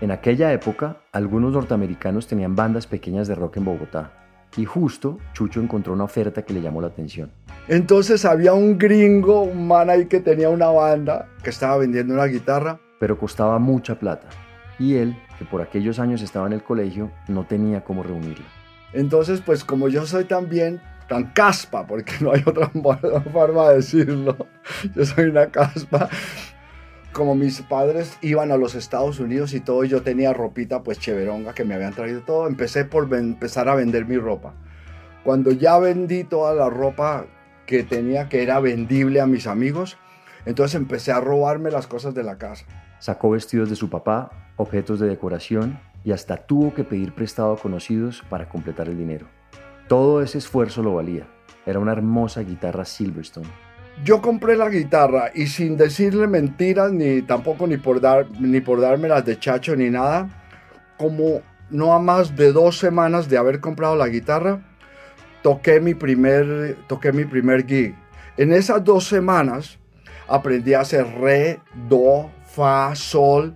En 0.00 0.10
aquella 0.10 0.52
época, 0.52 1.02
algunos 1.12 1.52
norteamericanos 1.52 2.26
tenían 2.26 2.56
bandas 2.56 2.88
pequeñas 2.88 3.28
de 3.28 3.36
rock 3.36 3.58
en 3.58 3.66
Bogotá, 3.66 4.48
y 4.56 4.64
justo 4.64 5.18
Chucho 5.32 5.60
encontró 5.60 5.92
una 5.92 6.04
oferta 6.04 6.42
que 6.42 6.54
le 6.54 6.60
llamó 6.60 6.80
la 6.80 6.88
atención. 6.88 7.30
Entonces 7.68 8.24
había 8.24 8.54
un 8.54 8.78
gringo, 8.78 9.42
un 9.42 9.68
man 9.68 9.90
ahí 9.90 10.06
que 10.06 10.18
tenía 10.18 10.48
una 10.48 10.70
banda, 10.70 11.28
que 11.44 11.50
estaba 11.50 11.76
vendiendo 11.76 12.14
una 12.14 12.24
guitarra. 12.24 12.80
Pero 12.98 13.16
costaba 13.16 13.60
mucha 13.60 13.96
plata, 13.96 14.26
y 14.76 14.96
él, 14.96 15.16
que 15.38 15.44
por 15.44 15.62
aquellos 15.62 16.00
años 16.00 16.20
estaba 16.20 16.48
en 16.48 16.54
el 16.54 16.64
colegio, 16.64 17.12
no 17.28 17.46
tenía 17.46 17.84
cómo 17.84 18.02
reunirla. 18.02 18.57
Entonces, 18.92 19.42
pues 19.44 19.64
como 19.64 19.88
yo 19.88 20.06
soy 20.06 20.24
también 20.24 20.80
tan 21.08 21.32
caspa, 21.32 21.86
porque 21.86 22.12
no 22.20 22.32
hay 22.32 22.42
otra 22.44 22.68
forma 23.32 23.70
de 23.70 23.76
decirlo, 23.76 24.36
yo 24.94 25.04
soy 25.04 25.26
una 25.26 25.46
caspa, 25.46 26.08
como 27.12 27.34
mis 27.34 27.62
padres 27.62 28.16
iban 28.20 28.52
a 28.52 28.56
los 28.56 28.74
Estados 28.74 29.18
Unidos 29.18 29.54
y 29.54 29.60
todo, 29.60 29.84
yo 29.84 30.02
tenía 30.02 30.32
ropita 30.32 30.82
pues 30.82 30.98
cheveronga 30.98 31.54
que 31.54 31.64
me 31.64 31.74
habían 31.74 31.94
traído 31.94 32.20
todo, 32.20 32.46
empecé 32.46 32.84
por 32.84 33.12
empezar 33.14 33.68
a 33.68 33.74
vender 33.74 34.06
mi 34.06 34.16
ropa. 34.18 34.54
Cuando 35.24 35.50
ya 35.50 35.78
vendí 35.78 36.24
toda 36.24 36.54
la 36.54 36.70
ropa 36.70 37.26
que 37.66 37.82
tenía 37.82 38.28
que 38.28 38.42
era 38.42 38.60
vendible 38.60 39.20
a 39.20 39.26
mis 39.26 39.46
amigos, 39.46 39.98
entonces 40.46 40.74
empecé 40.76 41.12
a 41.12 41.20
robarme 41.20 41.70
las 41.70 41.86
cosas 41.86 42.14
de 42.14 42.22
la 42.22 42.38
casa. 42.38 42.64
Sacó 43.00 43.30
vestidos 43.30 43.68
de 43.68 43.76
su 43.76 43.90
papá, 43.90 44.30
objetos 44.56 45.00
de 45.00 45.08
decoración 45.08 45.78
y 46.04 46.12
hasta 46.12 46.36
tuvo 46.36 46.74
que 46.74 46.84
pedir 46.84 47.14
prestado 47.14 47.52
a 47.52 47.58
conocidos 47.58 48.22
para 48.28 48.48
completar 48.48 48.88
el 48.88 48.98
dinero. 48.98 49.26
Todo 49.88 50.22
ese 50.22 50.38
esfuerzo 50.38 50.82
lo 50.82 50.94
valía. 50.94 51.26
Era 51.66 51.78
una 51.78 51.92
hermosa 51.92 52.42
guitarra 52.42 52.84
Silverstone 52.84 53.48
yo 54.04 54.22
compré 54.22 54.56
la 54.56 54.68
guitarra 54.68 55.30
y 55.34 55.46
sin 55.46 55.76
decirle 55.76 56.26
mentiras, 56.26 56.92
ni 56.92 57.22
tampoco 57.22 57.66
ni 57.66 57.76
por, 57.76 58.00
dar, 58.00 58.26
ni 58.38 58.60
por 58.60 58.80
dármelas 58.80 59.24
de 59.24 59.38
chacho 59.38 59.74
ni 59.74 59.90
nada, 59.90 60.28
como 60.96 61.42
no 61.70 61.92
a 61.92 61.98
más 61.98 62.36
de 62.36 62.52
dos 62.52 62.78
semanas 62.78 63.28
de 63.28 63.38
haber 63.38 63.60
comprado 63.60 63.96
la 63.96 64.08
guitarra, 64.08 64.60
toqué 65.42 65.80
mi 65.80 65.94
primer, 65.94 66.76
toqué 66.86 67.12
mi 67.12 67.24
primer 67.24 67.66
gig. 67.66 67.94
En 68.36 68.52
esas 68.52 68.84
dos 68.84 69.04
semanas 69.08 69.78
aprendí 70.28 70.74
a 70.74 70.80
hacer 70.80 71.06
re, 71.20 71.60
do, 71.88 72.30
fa, 72.46 72.94
sol, 72.94 73.54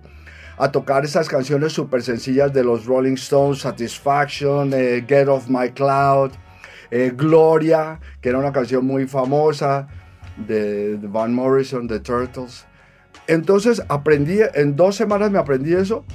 a 0.57 0.71
tocar 0.71 1.03
esas 1.03 1.27
canciones 1.27 1.73
súper 1.73 2.03
sencillas 2.03 2.53
de 2.53 2.63
los 2.63 2.85
Rolling 2.85 3.13
Stones, 3.13 3.59
Satisfaction, 3.59 4.71
eh, 4.73 5.03
Get 5.07 5.27
Off 5.27 5.47
My 5.49 5.71
Cloud, 5.71 6.31
eh, 6.91 7.11
Gloria, 7.15 7.99
que 8.21 8.29
era 8.29 8.37
una 8.37 8.51
canción 8.51 8.85
muy 8.85 9.07
famosa 9.07 9.87
de, 10.37 10.97
Van 11.01 11.33
Morrison, 11.33 11.87
de 11.87 11.99
Turtles. 11.99 12.65
Entonces 13.27 13.81
aprendí, 13.87 14.39
en 14.53 14.75
dos 14.75 14.95
semanas 14.95 15.31
me 15.31 15.39
aprendí 15.39 15.73
eso. 15.73 16.05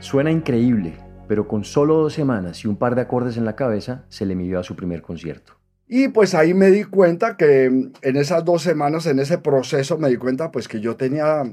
Suena 0.00 0.30
increíble, 0.30 0.94
pero 1.26 1.48
con 1.48 1.64
solo 1.64 1.96
dos 1.96 2.12
semanas 2.12 2.64
y 2.64 2.68
un 2.68 2.76
par 2.76 2.94
de 2.94 3.02
acordes 3.02 3.36
en 3.36 3.44
la 3.44 3.56
cabeza 3.56 4.04
se 4.08 4.26
le 4.26 4.34
midió 4.34 4.60
a 4.60 4.62
su 4.62 4.76
primer 4.76 5.00
concierto. 5.02 5.54
Y 5.88 6.08
pues 6.08 6.34
ahí 6.34 6.52
me 6.52 6.70
di 6.70 6.82
cuenta 6.82 7.36
que 7.36 7.66
en 7.66 8.16
esas 8.16 8.44
dos 8.44 8.62
semanas, 8.62 9.06
en 9.06 9.20
ese 9.20 9.38
proceso, 9.38 9.98
me 9.98 10.08
di 10.08 10.16
cuenta 10.16 10.50
pues 10.50 10.66
que 10.66 10.80
yo 10.80 10.96
tenía 10.96 11.44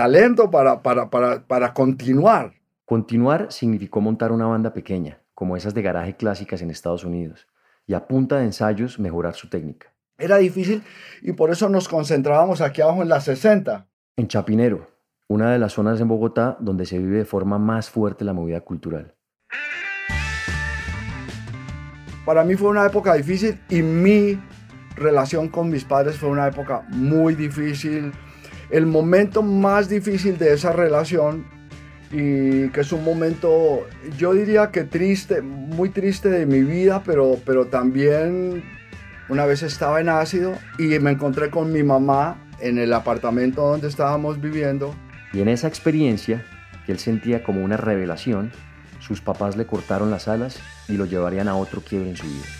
talento 0.00 0.50
para, 0.50 0.82
para, 0.82 1.10
para, 1.10 1.46
para 1.46 1.74
continuar. 1.74 2.54
Continuar 2.86 3.52
significó 3.52 4.00
montar 4.00 4.32
una 4.32 4.46
banda 4.46 4.72
pequeña, 4.72 5.20
como 5.34 5.58
esas 5.58 5.74
de 5.74 5.82
garaje 5.82 6.16
clásicas 6.16 6.62
en 6.62 6.70
Estados 6.70 7.04
Unidos, 7.04 7.46
y 7.86 7.92
a 7.92 8.08
punta 8.08 8.38
de 8.38 8.46
ensayos 8.46 8.98
mejorar 8.98 9.34
su 9.34 9.50
técnica. 9.50 9.92
Era 10.16 10.38
difícil 10.38 10.82
y 11.20 11.34
por 11.34 11.50
eso 11.50 11.68
nos 11.68 11.86
concentrábamos 11.86 12.62
aquí 12.62 12.80
abajo 12.80 13.02
en 13.02 13.10
la 13.10 13.20
60. 13.20 13.88
En 14.16 14.26
Chapinero, 14.26 14.86
una 15.28 15.52
de 15.52 15.58
las 15.58 15.74
zonas 15.74 16.00
en 16.00 16.08
Bogotá 16.08 16.56
donde 16.60 16.86
se 16.86 16.96
vive 16.96 17.18
de 17.18 17.24
forma 17.26 17.58
más 17.58 17.90
fuerte 17.90 18.24
la 18.24 18.32
movida 18.32 18.62
cultural. 18.62 19.14
Para 22.24 22.42
mí 22.42 22.54
fue 22.54 22.70
una 22.70 22.86
época 22.86 23.12
difícil 23.12 23.60
y 23.68 23.82
mi 23.82 24.40
relación 24.96 25.50
con 25.50 25.68
mis 25.68 25.84
padres 25.84 26.16
fue 26.16 26.30
una 26.30 26.46
época 26.46 26.86
muy 26.88 27.34
difícil. 27.34 28.14
El 28.70 28.86
momento 28.86 29.42
más 29.42 29.88
difícil 29.88 30.38
de 30.38 30.52
esa 30.52 30.72
relación 30.72 31.44
y 32.12 32.68
que 32.70 32.80
es 32.80 32.92
un 32.92 33.04
momento, 33.04 33.86
yo 34.18 34.32
diría 34.32 34.70
que 34.70 34.84
triste, 34.84 35.42
muy 35.42 35.90
triste 35.90 36.28
de 36.28 36.46
mi 36.46 36.62
vida, 36.62 37.02
pero, 37.04 37.36
pero 37.44 37.66
también 37.66 38.64
una 39.28 39.46
vez 39.46 39.62
estaba 39.62 40.00
en 40.00 40.08
ácido 40.08 40.54
y 40.78 40.98
me 40.98 41.12
encontré 41.12 41.50
con 41.50 41.72
mi 41.72 41.82
mamá 41.82 42.48
en 42.58 42.78
el 42.78 42.92
apartamento 42.92 43.62
donde 43.62 43.88
estábamos 43.88 44.40
viviendo. 44.40 44.94
Y 45.32 45.40
en 45.40 45.48
esa 45.48 45.68
experiencia, 45.68 46.44
que 46.84 46.92
él 46.92 46.98
sentía 46.98 47.44
como 47.44 47.64
una 47.64 47.76
revelación, 47.76 48.50
sus 48.98 49.20
papás 49.20 49.56
le 49.56 49.66
cortaron 49.66 50.10
las 50.10 50.28
alas 50.28 50.58
y 50.88 50.96
lo 50.96 51.06
llevarían 51.06 51.48
a 51.48 51.54
otro 51.54 51.80
quiebre 51.80 52.10
en 52.10 52.16
su 52.16 52.26
vida. 52.26 52.59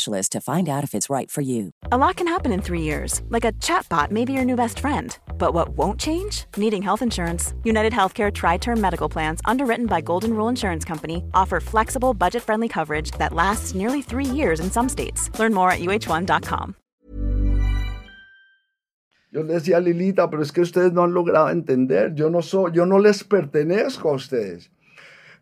specialist 0.01 0.31
to 0.31 0.41
find 0.41 0.67
out 0.67 0.83
if 0.83 0.93
it's 0.95 1.09
right 1.09 1.31
for 1.31 1.41
you. 1.41 1.71
A 1.91 1.97
lot 1.97 2.15
can 2.17 2.27
happen 2.27 2.51
in 2.51 2.61
three 2.61 2.81
years, 2.81 3.21
like 3.29 3.45
a 3.45 3.53
chatbot 3.59 4.11
may 4.11 4.25
be 4.25 4.33
your 4.33 4.45
new 4.45 4.55
best 4.55 4.79
friend. 4.79 5.17
But 5.37 5.53
what 5.53 5.77
won't 5.77 5.99
change? 5.99 6.45
Needing 6.57 6.83
health 6.83 7.01
insurance. 7.01 7.53
United 7.63 7.93
Healthcare 7.93 8.31
Tri 8.31 8.57
Term 8.57 8.81
Medical 8.81 9.09
Plans, 9.09 9.41
underwritten 9.45 9.87
by 9.87 10.01
Golden 10.01 10.33
Rule 10.33 10.49
Insurance 10.49 10.85
Company, 10.85 11.23
offer 11.33 11.59
flexible, 11.59 12.13
budget 12.13 12.43
friendly 12.43 12.67
coverage 12.67 13.11
that 13.19 13.33
lasts 13.33 13.75
nearly 13.75 14.01
three 14.01 14.25
years 14.25 14.59
in 14.59 14.71
some 14.71 14.89
states. 14.89 15.29
Learn 15.39 15.53
more 15.53 15.71
at 15.71 15.79
uh1.com. 15.79 16.75
Yo 19.33 19.43
le 19.43 19.53
decía 19.53 19.77
a 19.77 19.79
Lilita, 19.79 20.29
pero 20.29 20.43
es 20.43 20.51
que 20.51 20.61
ustedes 20.61 20.91
no 20.91 21.03
han 21.03 21.13
logrado 21.13 21.49
entender. 21.49 22.13
Yo 22.15 22.29
no 22.29 22.41
soy, 22.41 22.71
yo 22.73 22.85
no 22.85 22.99
les 22.99 23.23
pertenezco 23.23 24.09
a 24.09 24.15
ustedes. 24.15 24.69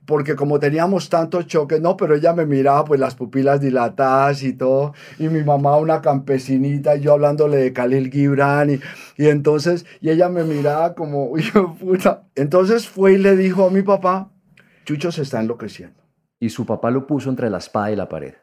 Porque 0.09 0.35
como 0.35 0.59
teníamos 0.59 1.07
tantos 1.07 1.45
choques, 1.45 1.79
no, 1.79 1.95
pero 1.95 2.15
ella 2.15 2.33
me 2.33 2.47
miraba 2.47 2.83
pues 2.83 2.99
las 2.99 3.13
pupilas 3.13 3.61
dilatadas 3.61 4.41
y 4.41 4.53
todo, 4.53 4.95
y 5.19 5.29
mi 5.29 5.43
mamá 5.43 5.77
una 5.77 6.01
campesinita, 6.01 6.95
y 6.95 7.01
yo 7.01 7.13
hablándole 7.13 7.57
de 7.57 7.73
Khalil 7.73 8.09
Gibran, 8.09 8.71
y, 8.71 8.79
y 9.17 9.27
entonces, 9.27 9.85
y 10.01 10.09
ella 10.09 10.27
me 10.27 10.43
miraba 10.43 10.95
como, 10.95 11.31
puta. 11.79 12.27
Entonces 12.33 12.89
fue 12.89 13.13
y 13.13 13.17
le 13.19 13.35
dijo 13.35 13.67
a 13.67 13.69
mi 13.69 13.83
papá, 13.83 14.31
Chucho 14.83 15.11
se 15.11 15.21
está 15.21 15.41
enloqueciendo. 15.41 16.01
Y 16.39 16.49
su 16.49 16.65
papá 16.65 16.89
lo 16.89 17.05
puso 17.05 17.29
entre 17.29 17.51
la 17.51 17.59
espada 17.59 17.91
y 17.91 17.95
la 17.95 18.09
pared. 18.09 18.33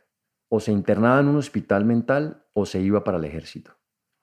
O 0.49 0.61
se 0.61 0.70
internaba 0.70 1.18
en 1.18 1.26
un 1.26 1.37
hospital 1.37 1.85
mental 1.85 2.44
o 2.52 2.64
se 2.64 2.80
iba 2.80 3.02
para 3.02 3.18
el 3.18 3.25
ejército. 3.25 3.73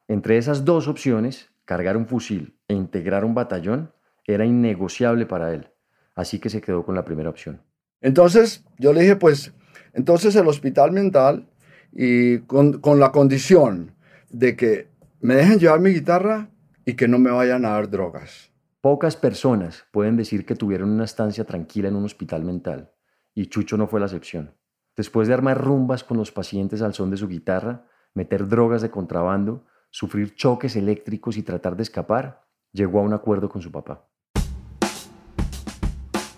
Entre 0.08 0.38
esas 0.38 0.64
dos 0.64 0.88
opciones, 0.88 1.52
cargar 1.66 1.98
un 1.98 2.08
fusil 2.08 2.58
e 2.70 2.74
integrar 2.74 3.26
un 3.26 3.36
batallón 3.36 3.92
era 4.26 4.46
innegociable 4.46 5.26
para 5.26 5.54
él 5.54 5.73
así 6.16 6.40
que 6.40 6.50
se 6.50 6.62
quedó 6.62 6.86
con 6.86 6.96
la 6.96 7.06
primera 7.06 7.30
opción. 7.30 7.62
Entonces 8.02 8.66
yo 8.78 8.94
le 8.94 9.02
dije, 9.02 9.16
pues, 9.16 9.54
entonces 9.94 10.36
el 10.36 10.48
hospital 10.48 10.92
mental 10.92 11.50
y 11.92 12.40
con, 12.40 12.80
con 12.80 13.00
la 13.00 13.12
condición 13.12 13.96
de 14.30 14.56
que 14.56 14.88
me 15.22 15.36
dejen 15.36 15.60
llevar 15.60 15.80
mi 15.80 15.92
guitarra 15.92 16.50
y 16.86 16.94
que 16.96 17.08
no 17.08 17.20
me 17.20 17.32
vayan 17.32 17.66
a 17.66 17.70
dar 17.70 17.90
drogas. 17.90 18.52
Pocas 18.82 19.16
personas 19.16 19.86
pueden 19.92 20.18
decir 20.18 20.46
que 20.46 20.56
tuvieron 20.56 20.92
una 20.92 21.06
estancia 21.06 21.46
tranquila 21.46 21.88
en 21.88 21.96
un 21.96 22.04
hospital 22.04 22.44
mental, 22.44 22.92
y 23.34 23.46
Chucho 23.46 23.78
no 23.78 23.88
fue 23.88 24.02
la 24.02 24.08
excepción. 24.08 24.58
Después 24.96 25.28
de 25.28 25.34
armar 25.34 25.64
rumbas 25.64 26.04
con 26.04 26.18
los 26.18 26.32
pacientes 26.32 26.82
al 26.82 26.94
son 26.94 27.10
de 27.10 27.18
su 27.18 27.28
guitarra, 27.28 27.88
meter 28.14 28.48
drogas 28.48 28.82
de 28.82 28.92
contrabando, 28.92 29.66
sufrir 29.90 30.36
choques 30.36 30.76
eléctricos 30.76 31.38
y 31.38 31.44
tratar 31.44 31.78
de 31.78 31.84
escapar, 31.84 32.44
llegó 32.74 33.00
a 33.00 33.04
un 33.04 33.14
acuerdo 33.14 33.50
con 33.50 33.62
su 33.62 33.72
papá. 33.72 34.10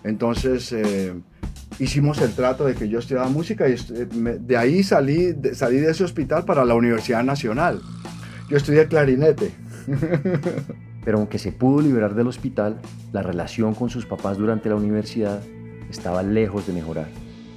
Entonces 0.06 0.72
eh, 0.72 1.14
hicimos 1.78 2.20
el 2.22 2.32
trato 2.32 2.64
de 2.64 2.74
que 2.74 2.88
yo 2.88 3.00
estudiaba 3.00 3.28
música 3.28 3.68
y 3.68 3.74
de 3.74 4.56
ahí 4.56 4.82
salí 4.82 5.34
salí 5.52 5.78
de 5.78 5.90
ese 5.90 6.04
hospital 6.04 6.44
para 6.44 6.64
la 6.64 6.74
Universidad 6.74 7.24
Nacional. 7.24 7.80
Yo 8.48 8.56
estudié 8.56 8.86
clarinete. 8.86 9.50
Pero 11.04 11.18
aunque 11.18 11.38
se 11.38 11.52
pudo 11.52 11.82
liberar 11.82 12.14
del 12.14 12.26
hospital, 12.26 12.80
la 13.12 13.22
relación 13.22 13.74
con 13.74 13.90
sus 13.90 14.06
papás 14.06 14.38
durante 14.38 14.68
la 14.68 14.74
universidad 14.74 15.40
estaba 15.88 16.22
lejos 16.22 16.66
de 16.66 16.72
mejorar. 16.72 17.06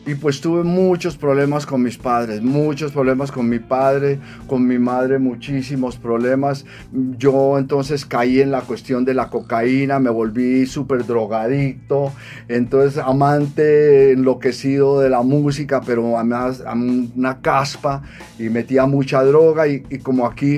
Y 0.10 0.16
pues 0.16 0.42
tuve 0.42 0.64
muchos 0.64 1.18
problemas 1.18 1.68
con 1.68 1.84
mis 1.84 2.00
padres, 2.00 2.42
muchos 2.42 2.92
problemas 2.92 3.32
con 3.32 3.48
mi 3.48 3.60
padre, 3.60 4.20
con 4.48 4.66
mi 4.66 4.80
madre, 4.80 5.20
muchísimos 5.20 5.98
problemas. 5.98 6.66
Yo 6.92 7.60
entonces 7.60 8.08
caí 8.08 8.42
en 8.42 8.50
la 8.50 8.62
cuestión 8.62 9.06
de 9.06 9.14
la 9.14 9.30
cocaína, 9.30 10.00
me 10.00 10.10
volví 10.10 10.66
súper 10.66 11.06
drogadicto, 11.06 12.12
entonces 12.48 12.98
amante 12.98 14.14
enloquecido 14.14 15.00
de 15.00 15.12
la 15.12 15.22
música, 15.22 15.80
pero 15.86 16.18
además 16.18 16.64
una 16.66 17.42
caspa 17.42 18.02
y 18.40 18.50
metía 18.50 18.88
mucha 18.88 19.24
droga 19.24 19.68
y, 19.68 19.84
y 19.92 20.00
como 20.00 20.26
aquí 20.26 20.58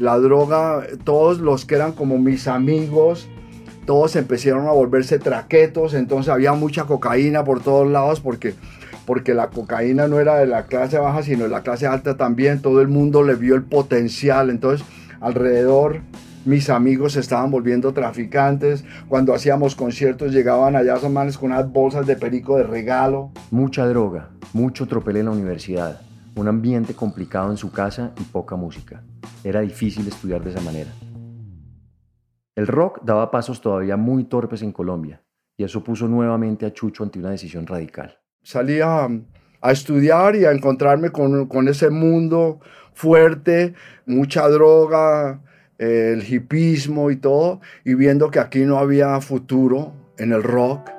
la 0.00 0.18
droga, 0.18 0.84
todos 1.04 1.38
los 1.38 1.66
que 1.66 1.76
eran 1.76 1.92
como 1.92 2.18
mis 2.18 2.48
amigos, 2.48 3.28
todos 3.84 4.16
empezaron 4.16 4.66
a 4.66 4.72
volverse 4.72 5.18
traquetos, 5.18 5.94
entonces 5.94 6.32
había 6.32 6.52
mucha 6.52 6.84
cocaína 6.84 7.44
por 7.44 7.62
todos 7.62 7.90
lados 7.90 8.20
porque, 8.20 8.54
porque 9.06 9.34
la 9.34 9.48
cocaína 9.48 10.08
no 10.08 10.20
era 10.20 10.36
de 10.36 10.46
la 10.46 10.66
clase 10.66 10.98
baja, 10.98 11.22
sino 11.22 11.44
de 11.44 11.50
la 11.50 11.62
clase 11.62 11.86
alta 11.86 12.16
también, 12.16 12.62
todo 12.62 12.80
el 12.80 12.88
mundo 12.88 13.22
le 13.22 13.34
vio 13.34 13.54
el 13.54 13.62
potencial, 13.62 14.50
entonces 14.50 14.86
alrededor 15.20 16.00
mis 16.44 16.70
amigos 16.70 17.12
se 17.12 17.20
estaban 17.20 17.50
volviendo 17.50 17.92
traficantes, 17.92 18.84
cuando 19.08 19.32
hacíamos 19.32 19.76
conciertos 19.76 20.32
llegaban 20.32 20.74
allá 20.74 20.96
esos 20.96 21.10
manes 21.10 21.38
con 21.38 21.52
unas 21.52 21.70
bolsas 21.70 22.06
de 22.06 22.16
perico 22.16 22.56
de 22.56 22.64
regalo. 22.64 23.30
Mucha 23.52 23.86
droga, 23.86 24.30
mucho 24.52 24.86
tropel 24.86 25.18
en 25.18 25.26
la 25.26 25.30
universidad, 25.30 26.00
un 26.34 26.48
ambiente 26.48 26.94
complicado 26.94 27.50
en 27.50 27.56
su 27.56 27.70
casa 27.70 28.10
y 28.20 28.24
poca 28.24 28.56
música. 28.56 29.02
Era 29.44 29.60
difícil 29.60 30.06
estudiar 30.08 30.42
de 30.42 30.50
esa 30.50 30.60
manera. 30.60 30.90
El 32.54 32.66
rock 32.66 33.00
daba 33.02 33.30
pasos 33.30 33.62
todavía 33.62 33.96
muy 33.96 34.24
torpes 34.24 34.60
en 34.62 34.72
Colombia, 34.72 35.22
y 35.56 35.64
eso 35.64 35.82
puso 35.82 36.06
nuevamente 36.06 36.66
a 36.66 36.72
Chucho 36.72 37.02
ante 37.02 37.18
una 37.18 37.30
decisión 37.30 37.66
radical. 37.66 38.18
Salí 38.42 38.80
a, 38.82 39.08
estudiar 39.70 40.36
y 40.36 40.44
a 40.44 40.52
encontrarme 40.52 41.10
con, 41.10 41.68
ese 41.68 41.88
mundo 41.88 42.60
fuerte, 42.92 43.72
mucha 44.04 44.48
droga, 44.48 45.40
el 45.78 46.22
hipismo 46.30 47.10
y 47.10 47.16
todo, 47.16 47.62
y 47.84 47.94
viendo 47.94 48.30
que 48.30 48.38
aquí 48.38 48.60
no 48.66 48.78
había 48.78 49.18
futuro 49.22 49.94
en 50.18 50.32
el 50.32 50.42
rock, 50.42 50.90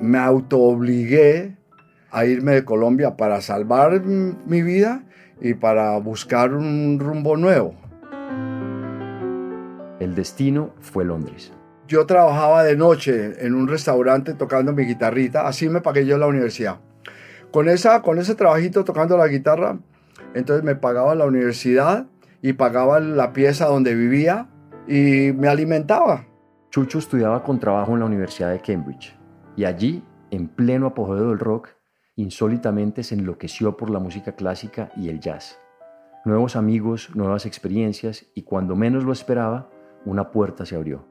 me 0.00 0.18
autoobligué 0.18 1.56
a 2.10 2.24
irme 2.24 2.52
de 2.52 2.64
Colombia 2.64 3.18
para 3.18 3.42
salvar 3.42 4.00
mi 4.02 4.62
vida 4.62 5.04
y 5.42 5.52
para 5.52 5.98
buscar 5.98 6.54
un 6.54 6.98
rumbo 6.98 7.36
nuevo. 7.36 7.85
Destino 10.16 10.74
fue 10.80 11.04
Londres. 11.04 11.52
Yo 11.86 12.04
trabajaba 12.06 12.64
de 12.64 12.76
noche 12.76 13.46
en 13.46 13.54
un 13.54 13.68
restaurante 13.68 14.34
tocando 14.34 14.72
mi 14.72 14.84
guitarrita, 14.84 15.46
así 15.46 15.68
me 15.68 15.80
pagué 15.80 16.04
yo 16.04 16.18
la 16.18 16.26
universidad. 16.26 16.80
Con, 17.52 17.68
esa, 17.68 18.02
con 18.02 18.18
ese 18.18 18.34
trabajito 18.34 18.82
tocando 18.82 19.16
la 19.16 19.28
guitarra, 19.28 19.78
entonces 20.34 20.64
me 20.64 20.74
pagaba 20.74 21.14
la 21.14 21.26
universidad 21.26 22.06
y 22.42 22.54
pagaba 22.54 22.98
la 22.98 23.32
pieza 23.32 23.66
donde 23.66 23.94
vivía 23.94 24.48
y 24.88 25.32
me 25.32 25.46
alimentaba. 25.46 26.26
Chucho 26.70 26.98
estudiaba 26.98 27.44
con 27.44 27.60
trabajo 27.60 27.92
en 27.92 28.00
la 28.00 28.06
Universidad 28.06 28.50
de 28.50 28.60
Cambridge 28.60 29.16
y 29.56 29.64
allí, 29.64 30.02
en 30.30 30.48
pleno 30.48 30.88
apogeo 30.88 31.28
del 31.28 31.38
rock, 31.38 31.68
insólitamente 32.16 33.04
se 33.04 33.14
enloqueció 33.14 33.76
por 33.76 33.90
la 33.90 34.00
música 34.00 34.32
clásica 34.32 34.90
y 34.96 35.08
el 35.08 35.20
jazz. 35.20 35.58
Nuevos 36.24 36.56
amigos, 36.56 37.10
nuevas 37.14 37.46
experiencias 37.46 38.26
y 38.34 38.42
cuando 38.42 38.74
menos 38.74 39.04
lo 39.04 39.12
esperaba, 39.12 39.70
una 40.06 40.30
puerta 40.30 40.64
se 40.64 40.76
abrió. 40.76 41.04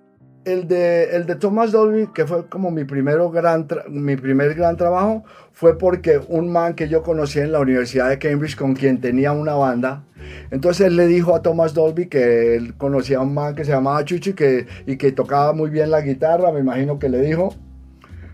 El 0.46 0.68
de, 0.68 1.16
el 1.16 1.26
de 1.26 1.36
Thomas 1.36 1.72
Dolby, 1.72 2.08
que 2.14 2.26
fue 2.26 2.48
como 2.48 2.70
mi, 2.70 2.84
primero 2.84 3.32
gran 3.32 3.68
mi 3.90 4.16
primer 4.16 4.54
gran 4.54 4.78
trabajo, 4.78 5.24
fue 5.52 5.78
porque 5.78 6.20
un 6.28 6.52
man 6.52 6.76
que 6.76 6.88
yo 6.88 7.02
conocí 7.02 7.40
en 7.40 7.52
la 7.52 7.60
Universidad 7.60 8.10
de 8.10 8.20
Cambridge 8.20 8.56
con 8.56 8.76
quien 8.76 9.02
tenía 9.02 9.32
una 9.32 9.56
banda, 9.56 10.04
entonces 10.52 10.88
él 10.88 10.98
le 10.98 11.08
dijo 11.08 11.36
a 11.36 11.42
Thomas 11.42 11.74
Dolby 11.74 12.08
que 12.08 12.56
él 12.56 12.76
conocía 12.78 13.18
a 13.18 13.22
un 13.22 13.34
man 13.34 13.56
que 13.56 13.66
se 13.66 13.72
llamaba 13.72 14.06
Chuchi 14.06 14.34
que, 14.34 14.68
y 14.86 14.98
que 14.98 15.12
tocaba 15.12 15.54
muy 15.54 15.70
bien 15.70 15.90
la 15.90 16.02
guitarra, 16.02 16.52
me 16.52 16.60
imagino 16.60 17.00
que 17.00 17.10
le 17.10 17.22
dijo, 17.22 17.56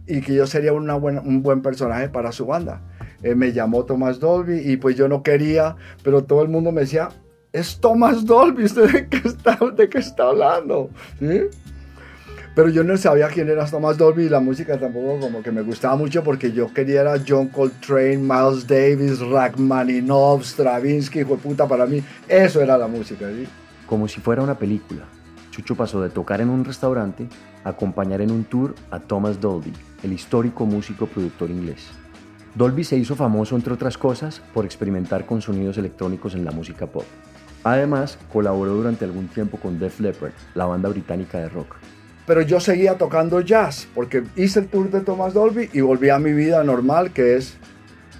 y 0.07 0.21
que 0.21 0.33
yo 0.33 0.45
sería 0.47 0.73
una 0.73 0.95
buena, 0.95 1.21
un 1.21 1.41
buen 1.41 1.61
personaje 1.61 2.09
para 2.09 2.31
su 2.31 2.45
banda. 2.45 2.81
Eh, 3.23 3.35
me 3.35 3.53
llamó 3.53 3.85
Thomas 3.85 4.19
Dolby 4.19 4.59
y 4.59 4.77
pues 4.77 4.95
yo 4.95 5.07
no 5.07 5.23
quería, 5.23 5.75
pero 6.03 6.23
todo 6.23 6.41
el 6.41 6.49
mundo 6.49 6.71
me 6.71 6.81
decía, 6.81 7.09
es 7.53 7.79
Thomas 7.79 8.25
Dolby, 8.25 8.63
¿usted 8.63 8.91
de 8.91 9.07
qué 9.07 9.27
está, 9.27 9.59
de 9.75 9.89
qué 9.89 9.99
está 9.99 10.23
hablando? 10.25 10.89
¿Sí? 11.19 11.41
Pero 12.55 12.69
yo 12.69 12.83
no 12.83 12.97
sabía 12.97 13.27
quién 13.29 13.49
era 13.49 13.65
Thomas 13.65 13.97
Dolby 13.97 14.25
y 14.25 14.29
la 14.29 14.41
música 14.41 14.77
tampoco 14.77 15.19
como 15.19 15.41
que 15.41 15.51
me 15.51 15.61
gustaba 15.61 15.95
mucho 15.95 16.21
porque 16.21 16.51
yo 16.51 16.73
quería 16.73 17.01
era 17.01 17.15
John 17.25 17.47
Coltrane, 17.47 18.17
Miles 18.17 18.67
Davis, 18.67 19.19
Rachmaninoff, 19.19 20.43
Stravinsky, 20.43 21.21
hijo 21.21 21.35
de 21.35 21.41
puta 21.41 21.65
para 21.65 21.85
mí. 21.85 22.03
Eso 22.27 22.61
era 22.61 22.77
la 22.77 22.87
música. 22.87 23.27
Como 23.87 24.07
si 24.07 24.19
fuera 24.19 24.41
una 24.41 24.57
película. 24.57 25.03
Chucho 25.51 25.75
pasó 25.75 26.01
de 26.01 26.09
tocar 26.09 26.41
en 26.41 26.49
un 26.49 26.65
restaurante 26.65 27.27
a 27.63 27.69
acompañar 27.69 28.21
en 28.21 28.31
un 28.31 28.43
tour 28.43 28.75
a 28.89 28.99
Thomas 28.99 29.39
Dolby, 29.39 29.71
el 30.03 30.11
histórico 30.11 30.65
músico 30.65 31.07
productor 31.07 31.49
inglés. 31.49 31.87
Dolby 32.55 32.83
se 32.83 32.97
hizo 32.97 33.15
famoso, 33.15 33.55
entre 33.55 33.73
otras 33.73 33.97
cosas, 33.97 34.41
por 34.53 34.65
experimentar 34.65 35.25
con 35.25 35.41
sonidos 35.41 35.77
electrónicos 35.77 36.35
en 36.35 36.43
la 36.43 36.51
música 36.51 36.85
pop. 36.85 37.05
Además, 37.63 38.17
colaboró 38.31 38.73
durante 38.73 39.05
algún 39.05 39.27
tiempo 39.27 39.57
con 39.57 39.79
Def 39.79 39.99
Leppard, 39.99 40.31
la 40.55 40.65
banda 40.65 40.89
británica 40.89 41.39
de 41.39 41.49
rock. 41.49 41.75
Pero 42.25 42.41
yo 42.41 42.59
seguía 42.59 42.97
tocando 42.97 43.41
jazz, 43.41 43.87
porque 43.93 44.23
hice 44.35 44.59
el 44.59 44.67
tour 44.67 44.89
de 44.89 45.01
Thomas 45.01 45.33
Dolby 45.33 45.69
y 45.73 45.81
volví 45.81 46.09
a 46.09 46.19
mi 46.19 46.33
vida 46.33 46.63
normal, 46.63 47.11
que 47.11 47.35
es, 47.35 47.57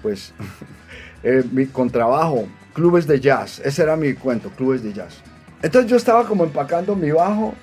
pues, 0.02 0.32
eh, 1.22 1.42
mi 1.50 1.66
contrabajo, 1.66 2.46
clubes 2.72 3.06
de 3.06 3.20
jazz. 3.20 3.60
Ese 3.64 3.82
era 3.82 3.96
mi 3.96 4.14
cuento, 4.14 4.50
clubes 4.50 4.82
de 4.82 4.92
jazz. 4.92 5.22
Entonces 5.62 5.90
yo 5.90 5.96
estaba 5.96 6.26
como 6.26 6.44
empacando 6.44 6.94
mi 6.94 7.10
bajo 7.10 7.54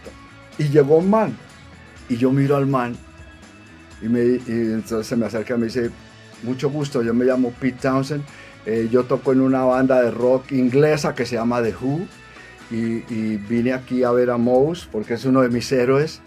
y 0.58 0.70
llegó 0.70 0.98
un 0.98 1.10
man. 1.10 1.38
Y 2.08 2.18
yo 2.18 2.32
miro 2.32 2.56
al 2.56 2.66
man 2.66 2.96
y, 4.02 4.08
me, 4.08 4.24
y 4.24 4.42
entonces 4.48 5.08
se 5.08 5.16
me 5.16 5.26
acerca 5.26 5.56
y 5.56 5.58
me 5.58 5.66
dice, 5.66 5.90
mucho 6.44 6.70
gusto, 6.70 7.02
yo 7.02 7.14
me 7.14 7.26
llamo 7.26 7.52
Pete 7.52 7.80
Townsend 7.82 8.24
eh, 8.66 8.90
yo 8.92 9.04
toco 9.06 9.32
en 9.32 9.42
una 9.42 9.64
banda 9.64 10.02
de 10.02 10.12
rock 10.12 10.52
inglesa 10.52 11.16
que 11.16 11.26
se 11.26 11.36
llama 11.36 11.62
The 11.62 11.74
Who 11.74 12.02
y, 12.72 13.38
vine 13.38 13.74
aquí 13.74 14.04
a 14.04 14.12
ver 14.12 14.30
a 14.30 14.38
Mouse 14.38 14.88
porque 14.92 15.16
es 15.16 15.26
uno 15.26 15.42
de 15.42 15.50
mis 15.50 15.72
héroes 15.72 16.22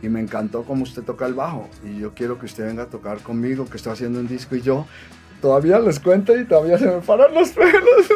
y 0.00 0.08
me 0.08 0.20
encantó 0.20 0.62
cómo 0.62 0.84
usted 0.84 1.02
toca 1.02 1.26
el 1.26 1.34
bajo 1.34 1.68
y 1.84 1.98
yo 1.98 2.12
quiero 2.14 2.38
que 2.38 2.46
usted 2.46 2.66
venga 2.66 2.84
a 2.84 2.86
tocar 2.86 3.18
conmigo, 3.18 3.66
que 3.66 3.78
estoy 3.78 3.94
haciendo 3.94 4.20
un 4.20 4.28
disco 4.28 4.54
y 4.54 4.60
yo 4.60 4.86
todavía 5.40 5.80
les 5.80 5.98
cuento 5.98 6.38
y 6.38 6.44
todavía 6.44 6.78
se 6.78 6.86
me 6.86 7.00
paran 7.00 7.34
los 7.34 7.50
pelos. 7.50 8.06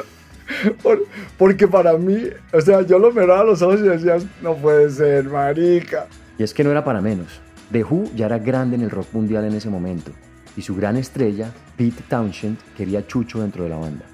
porque 1.38 1.66
para 1.66 1.96
mí, 1.96 2.24
o 2.52 2.60
sea, 2.60 2.82
yo 2.82 2.98
lo 2.98 3.10
miraba 3.10 3.40
a 3.40 3.44
los 3.44 3.62
ojos 3.62 3.80
y 3.80 3.84
decía, 3.84 4.18
no 4.42 4.54
puede 4.54 4.90
ser, 4.90 5.24
marica. 5.24 6.06
Y 6.38 6.42
es 6.42 6.54
que 6.54 6.62
no 6.62 6.70
era 6.70 6.84
para 6.84 7.00
menos. 7.00 7.40
The 7.72 7.84
Who 7.84 8.04
ya 8.14 8.26
era 8.26 8.38
grande 8.38 8.76
en 8.76 8.82
el 8.82 8.90
rock 8.90 9.08
mundial 9.12 9.44
en 9.44 9.54
ese 9.54 9.70
momento 9.70 10.12
y 10.56 10.62
su 10.62 10.74
gran 10.74 10.96
estrella, 10.96 11.50
Pete 11.76 12.02
Townshend, 12.08 12.58
quería 12.76 13.06
Chucho 13.06 13.40
dentro 13.40 13.64
de 13.64 13.70
la 13.70 13.76
banda. 13.76 14.04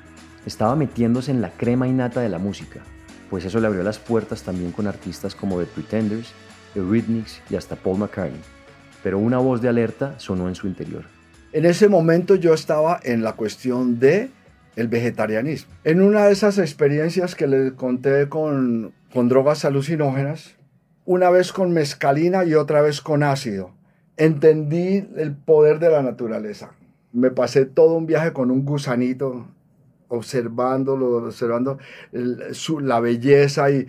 Estaba 0.46 0.76
metiéndose 0.76 1.30
en 1.30 1.40
la 1.40 1.50
crema 1.50 1.88
innata 1.88 2.20
de 2.20 2.28
la 2.28 2.38
música, 2.38 2.80
pues 3.30 3.44
eso 3.44 3.60
le 3.60 3.66
abrió 3.66 3.82
las 3.82 3.98
puertas 3.98 4.42
también 4.42 4.72
con 4.72 4.86
artistas 4.86 5.34
como 5.34 5.58
The 5.58 5.66
Pretenders, 5.66 6.32
The 6.74 6.80
Rhythmics 6.80 7.42
y 7.50 7.56
hasta 7.56 7.76
Paul 7.76 7.98
McCartney. 7.98 8.40
Pero 9.02 9.18
una 9.18 9.38
voz 9.38 9.60
de 9.60 9.68
alerta 9.68 10.18
sonó 10.18 10.48
en 10.48 10.54
su 10.54 10.66
interior. 10.66 11.04
En 11.52 11.64
ese 11.64 11.88
momento 11.88 12.34
yo 12.34 12.54
estaba 12.54 13.00
en 13.02 13.22
la 13.22 13.32
cuestión 13.34 13.98
de 13.98 14.30
el 14.76 14.88
vegetarianismo. 14.88 15.72
En 15.84 16.00
una 16.00 16.26
de 16.26 16.32
esas 16.32 16.58
experiencias 16.58 17.34
que 17.34 17.46
le 17.46 17.74
conté 17.74 18.28
con, 18.28 18.92
con 19.12 19.28
drogas 19.28 19.64
alucinógenas, 19.64 20.56
una 21.04 21.30
vez 21.30 21.52
con 21.52 21.72
mescalina 21.72 22.44
y 22.44 22.54
otra 22.54 22.82
vez 22.82 23.00
con 23.00 23.22
ácido 23.22 23.77
entendí 24.18 25.08
el 25.16 25.34
poder 25.34 25.78
de 25.78 25.90
la 25.90 26.02
naturaleza. 26.02 26.72
Me 27.12 27.30
pasé 27.30 27.64
todo 27.64 27.94
un 27.94 28.06
viaje 28.06 28.32
con 28.32 28.50
un 28.50 28.64
gusanito 28.64 29.46
observándolo, 30.08 31.26
observando 31.26 31.78
su, 32.52 32.80
la 32.80 33.00
belleza 33.00 33.70
y, 33.70 33.86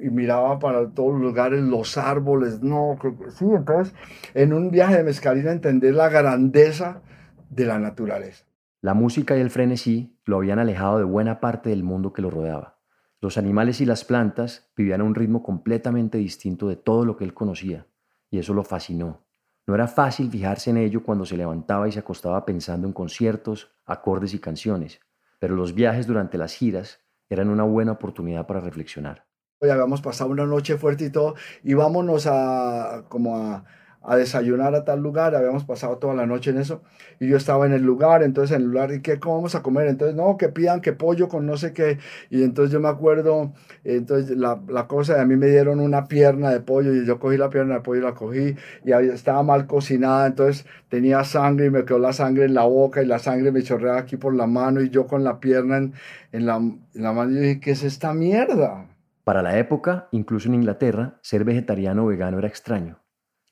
miraba 0.00 0.58
para 0.58 0.88
todos 0.90 1.12
los 1.14 1.22
lugares, 1.22 1.62
los 1.62 1.98
árboles, 1.98 2.62
no, 2.62 2.96
sí, 3.30 3.44
entonces 3.44 3.94
en 4.34 4.52
un 4.52 4.70
viaje 4.70 4.96
de 4.96 5.04
mezcalina 5.04 5.52
entender 5.52 5.94
la 5.94 6.08
grandeza 6.08 7.02
de 7.50 7.66
la 7.66 7.78
naturaleza. 7.78 8.44
La 8.80 8.94
música 8.94 9.36
y 9.36 9.40
el 9.40 9.50
frenesí 9.50 10.16
lo 10.24 10.36
habían 10.36 10.58
alejado 10.58 10.98
de 10.98 11.04
buena 11.04 11.40
parte 11.40 11.70
del 11.70 11.82
mundo 11.82 12.12
que 12.12 12.22
lo 12.22 12.30
rodeaba. 12.30 12.78
Los 13.20 13.38
animales 13.38 13.80
y 13.80 13.86
las 13.86 14.04
plantas 14.04 14.70
vivían 14.76 15.00
a 15.00 15.04
un 15.04 15.14
ritmo 15.14 15.42
completamente 15.42 16.18
distinto 16.18 16.68
de 16.68 16.76
todo 16.76 17.04
lo 17.04 17.16
que 17.16 17.24
él 17.24 17.34
conocía, 17.34 17.86
y 18.30 18.38
eso 18.38 18.54
lo 18.54 18.62
fascinó. 18.62 19.25
No 19.66 19.74
era 19.74 19.88
fácil 19.88 20.30
fijarse 20.30 20.70
en 20.70 20.76
ello 20.76 21.02
cuando 21.02 21.26
se 21.26 21.36
levantaba 21.36 21.88
y 21.88 21.92
se 21.92 21.98
acostaba 21.98 22.44
pensando 22.44 22.86
en 22.86 22.92
conciertos, 22.92 23.72
acordes 23.84 24.32
y 24.32 24.38
canciones, 24.38 25.00
pero 25.40 25.56
los 25.56 25.74
viajes 25.74 26.06
durante 26.06 26.38
las 26.38 26.54
giras 26.54 27.00
eran 27.28 27.48
una 27.48 27.64
buena 27.64 27.92
oportunidad 27.92 28.46
para 28.46 28.60
reflexionar. 28.60 29.26
Hoy 29.60 29.70
habíamos 29.70 30.02
pasado 30.02 30.30
una 30.30 30.46
noche 30.46 30.76
fuerte 30.76 31.06
y 31.06 31.10
todo, 31.10 31.34
y 31.64 31.74
vámonos 31.74 32.28
a 32.28 33.06
como 33.08 33.38
a 33.38 33.64
a 34.06 34.16
desayunar 34.16 34.74
a 34.76 34.84
tal 34.84 35.00
lugar, 35.00 35.34
habíamos 35.34 35.64
pasado 35.64 35.98
toda 35.98 36.14
la 36.14 36.26
noche 36.26 36.50
en 36.50 36.58
eso, 36.58 36.82
y 37.18 37.28
yo 37.28 37.36
estaba 37.36 37.66
en 37.66 37.72
el 37.72 37.82
lugar, 37.82 38.22
entonces 38.22 38.56
en 38.56 38.62
el 38.62 38.68
lugar, 38.68 38.92
¿y 38.92 39.02
qué, 39.02 39.18
cómo 39.18 39.36
vamos 39.36 39.56
a 39.56 39.62
comer? 39.62 39.88
Entonces, 39.88 40.16
no, 40.16 40.36
que 40.36 40.48
pidan 40.48 40.80
que 40.80 40.92
pollo 40.92 41.28
con 41.28 41.44
no 41.44 41.56
sé 41.56 41.72
qué, 41.72 41.98
y 42.30 42.44
entonces 42.44 42.72
yo 42.72 42.78
me 42.78 42.88
acuerdo, 42.88 43.52
entonces 43.82 44.36
la, 44.36 44.60
la 44.68 44.86
cosa, 44.86 45.20
a 45.20 45.24
mí 45.26 45.34
me 45.34 45.48
dieron 45.48 45.80
una 45.80 46.06
pierna 46.06 46.50
de 46.50 46.60
pollo, 46.60 46.94
y 46.94 47.04
yo 47.04 47.18
cogí 47.18 47.36
la 47.36 47.50
pierna 47.50 47.74
de 47.74 47.80
pollo 47.80 48.00
y 48.00 48.04
la 48.04 48.14
cogí, 48.14 48.54
y 48.84 48.92
estaba 48.92 49.42
mal 49.42 49.66
cocinada, 49.66 50.28
entonces 50.28 50.66
tenía 50.88 51.24
sangre, 51.24 51.66
y 51.66 51.70
me 51.70 51.84
quedó 51.84 51.98
la 51.98 52.12
sangre 52.12 52.44
en 52.44 52.54
la 52.54 52.64
boca, 52.64 53.02
y 53.02 53.06
la 53.06 53.18
sangre 53.18 53.50
me 53.50 53.62
chorreaba 53.62 53.98
aquí 53.98 54.16
por 54.16 54.34
la 54.36 54.46
mano, 54.46 54.82
y 54.82 54.90
yo 54.90 55.08
con 55.08 55.24
la 55.24 55.40
pierna 55.40 55.78
en, 55.78 56.46
la, 56.46 56.56
en 56.56 56.80
la 56.94 57.12
mano, 57.12 57.32
y 57.32 57.40
dije, 57.40 57.60
¿qué 57.60 57.70
es 57.72 57.82
esta 57.82 58.14
mierda? 58.14 58.86
Para 59.24 59.42
la 59.42 59.58
época, 59.58 60.06
incluso 60.12 60.48
en 60.48 60.54
Inglaterra, 60.54 61.18
ser 61.22 61.42
vegetariano 61.42 62.04
o 62.04 62.06
vegano 62.06 62.38
era 62.38 62.46
extraño. 62.46 63.00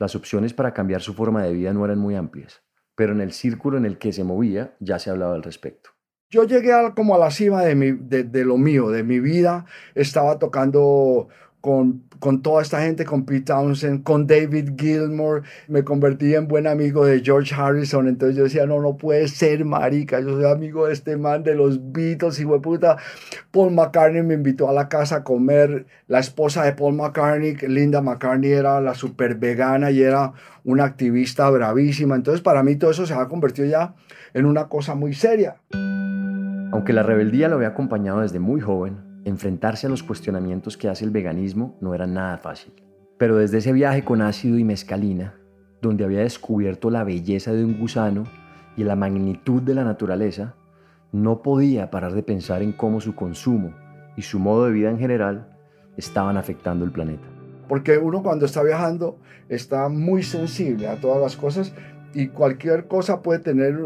Las 0.05 0.15
opciones 0.15 0.53
para 0.53 0.75
cambiar 0.75 1.01
su 1.01 1.15
forma 1.15 1.43
de 1.45 1.55
vida 1.55 1.73
no 1.73 1.83
eran 1.83 1.99
muy 1.99 2.15
amplias, 2.15 2.63
pero 2.95 3.15
en 3.15 3.23
el 3.23 3.33
círculo 3.33 3.79
en 3.79 3.87
el 3.87 3.97
que 3.97 4.13
se 4.13 4.23
movía 4.23 4.77
ya 4.79 4.99
se 4.99 5.09
hablaba 5.09 5.35
al 5.35 5.43
respecto. 5.43 5.89
Yo 6.29 6.45
llegué 6.45 6.75
como 6.95 7.15
a 7.15 7.19
la 7.19 7.31
cima 7.31 7.63
de, 7.63 7.75
mi, 7.75 7.93
de 7.93 8.45
lo 8.45 8.59
mío, 8.59 8.91
de 8.91 9.03
mi 9.03 9.19
vida. 9.19 9.65
Estaba 9.95 10.39
tocando 10.39 11.29
con, 11.65 12.03
con, 12.19 12.43
toda 12.43 12.61
esta 12.61 12.83
gente, 12.83 13.07
con 13.07 13.25
Pete 13.25 13.47
Townsend, 13.47 14.03
con 14.03 14.27
David 14.27 14.73
Gilmour, 14.79 15.45
me 15.67 15.83
convertí 15.83 16.35
en 16.35 16.47
buen 16.47 16.67
amigo 16.67 17.07
de 17.07 17.23
George 17.25 17.55
Harrison, 17.55 18.07
entonces 18.07 18.37
yo 18.37 18.45
decía, 18.45 18.67
no, 18.67 18.83
no 18.83 18.99
puede 18.99 19.29
ser, 19.29 19.65
marica, 19.65 20.21
yo 20.21 20.37
soy 20.37 20.45
amigo 20.45 20.87
de 20.87 20.93
este 20.93 21.17
man 21.17 21.43
de 21.43 21.55
los 21.55 21.81
Beatles, 21.91 22.39
y 22.39 22.45
puta. 22.45 22.99
Paul 23.51 23.73
McCartney 23.73 24.23
me 24.23 24.35
invitó 24.35 24.69
a 24.69 24.75
la 24.75 24.91
casa 24.91 25.17
a 25.17 25.25
comer, 25.25 25.87
la 26.07 26.19
esposa 26.19 26.65
de 26.65 26.75
Paul 26.75 26.97
McCartney, 26.97 27.57
Linda 27.67 28.03
McCartney, 28.03 28.53
era 28.53 28.79
la 28.83 28.93
super 28.93 29.37
vegana 29.37 29.91
y 29.91 30.03
era 30.03 30.35
una 30.65 30.85
activista 30.85 31.49
bravísima, 31.49 32.15
entonces 32.15 32.43
para 32.43 32.63
mí 32.63 32.77
todo 32.77 32.91
eso 32.91 33.07
se 33.07 33.15
ha 33.15 33.27
convertido 33.27 33.69
ya 33.69 33.95
en 34.35 34.45
una 34.45 34.69
cosa 34.69 34.95
muy 34.95 35.15
seria. 35.15 35.57
Aunque 35.73 36.93
la 36.93 37.03
rebeldía 37.03 37.49
lo 37.49 37.57
había 37.57 37.69
acompañado 37.69 38.21
desde 38.21 38.39
muy 38.39 38.61
joven, 38.61 39.04
enfrentarse 39.25 39.87
a 39.87 39.91
los 39.91 40.03
cuestionamientos 40.03 40.77
que 40.77 40.89
hace 40.89 41.05
el 41.05 41.11
veganismo 41.11 41.77
no 41.81 41.95
era 41.95 42.07
nada 42.07 42.39
fácil. 42.39 42.73
Pero 43.19 43.37
desde 43.37 43.59
ese 43.59 43.73
viaje 43.73 44.05
con 44.05 44.23
ácido 44.23 44.59
y 44.59 44.65
mezcalina, 44.65 45.35
donde 45.81 46.05
había 46.05 46.21
descubierto 46.21 46.91
la 46.91 47.05
belleza 47.05 47.53
de 47.53 47.65
un 47.65 47.79
gusano 47.79 48.25
y 48.77 48.85
la 48.85 48.97
magnitud 48.97 49.63
de 49.63 49.75
la 49.75 49.85
naturaleza, 49.85 50.55
no 51.13 51.43
podía 51.43 51.91
parar 51.91 52.13
de 52.13 52.23
pensar 52.23 52.63
en 52.63 52.73
cómo 52.73 53.01
su 53.01 53.15
consumo 53.15 53.73
y 54.17 54.23
su 54.23 54.39
modo 54.39 54.67
de 54.67 54.73
vida 54.73 54.91
en 54.91 54.99
general 54.99 55.57
estaban 55.97 56.37
afectando 56.37 56.85
el 56.85 56.91
planeta. 56.91 57.27
Porque 57.69 57.99
uno 57.99 58.23
cuando 58.23 58.47
está 58.47 58.63
viajando 58.63 59.19
está 59.49 59.89
muy 59.89 60.23
sensible 60.23 60.89
a 60.89 60.97
todas 60.97 61.21
las 61.21 61.37
cosas 61.37 61.73
y 62.13 62.29
cualquier 62.29 62.89
cosa 62.89 63.23
puede 63.23 63.39
tener 63.41 63.79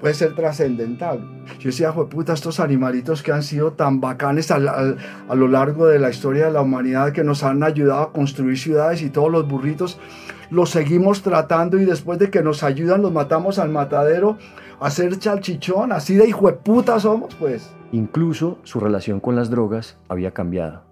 puede 0.00 0.14
ser 0.14 0.34
trascendental. 0.34 1.20
Yo 1.58 1.68
decía, 1.68 1.92
puta, 1.92 2.32
estos 2.32 2.58
animalitos 2.58 3.22
que 3.22 3.32
han 3.32 3.42
sido 3.42 3.72
tan 3.72 4.00
bacanes 4.00 4.50
a, 4.50 4.58
lo 4.58 5.48
largo 5.48 5.86
de 5.86 5.98
la 5.98 6.10
historia 6.10 6.46
de 6.46 6.52
la 6.52 6.62
humanidad, 6.62 7.12
que 7.12 7.22
nos 7.22 7.44
han 7.44 7.62
ayudado 7.62 8.00
a 8.00 8.12
construir 8.12 8.58
ciudades 8.58 9.02
y 9.02 9.10
todos 9.10 9.30
los 9.30 9.46
burritos, 9.46 9.98
los 10.50 10.70
seguimos 10.70 11.22
tratando 11.22 11.78
y 11.78 11.84
después 11.84 12.18
de 12.18 12.30
que 12.30 12.42
nos 12.42 12.62
ayudan 12.62 13.02
los 13.02 13.12
matamos 13.12 13.58
al 13.58 13.68
matadero 13.68 14.38
a 14.80 14.86
hacer 14.86 15.18
chalchichón, 15.18 15.92
así 15.92 16.14
de 16.14 16.34
puta 16.64 16.98
somos, 16.98 17.34
pues. 17.36 17.70
Incluso 17.92 18.58
su 18.62 18.80
relación 18.80 19.20
con 19.20 19.36
las 19.36 19.50
drogas 19.50 19.98
había 20.08 20.32
cambiado. 20.32 20.82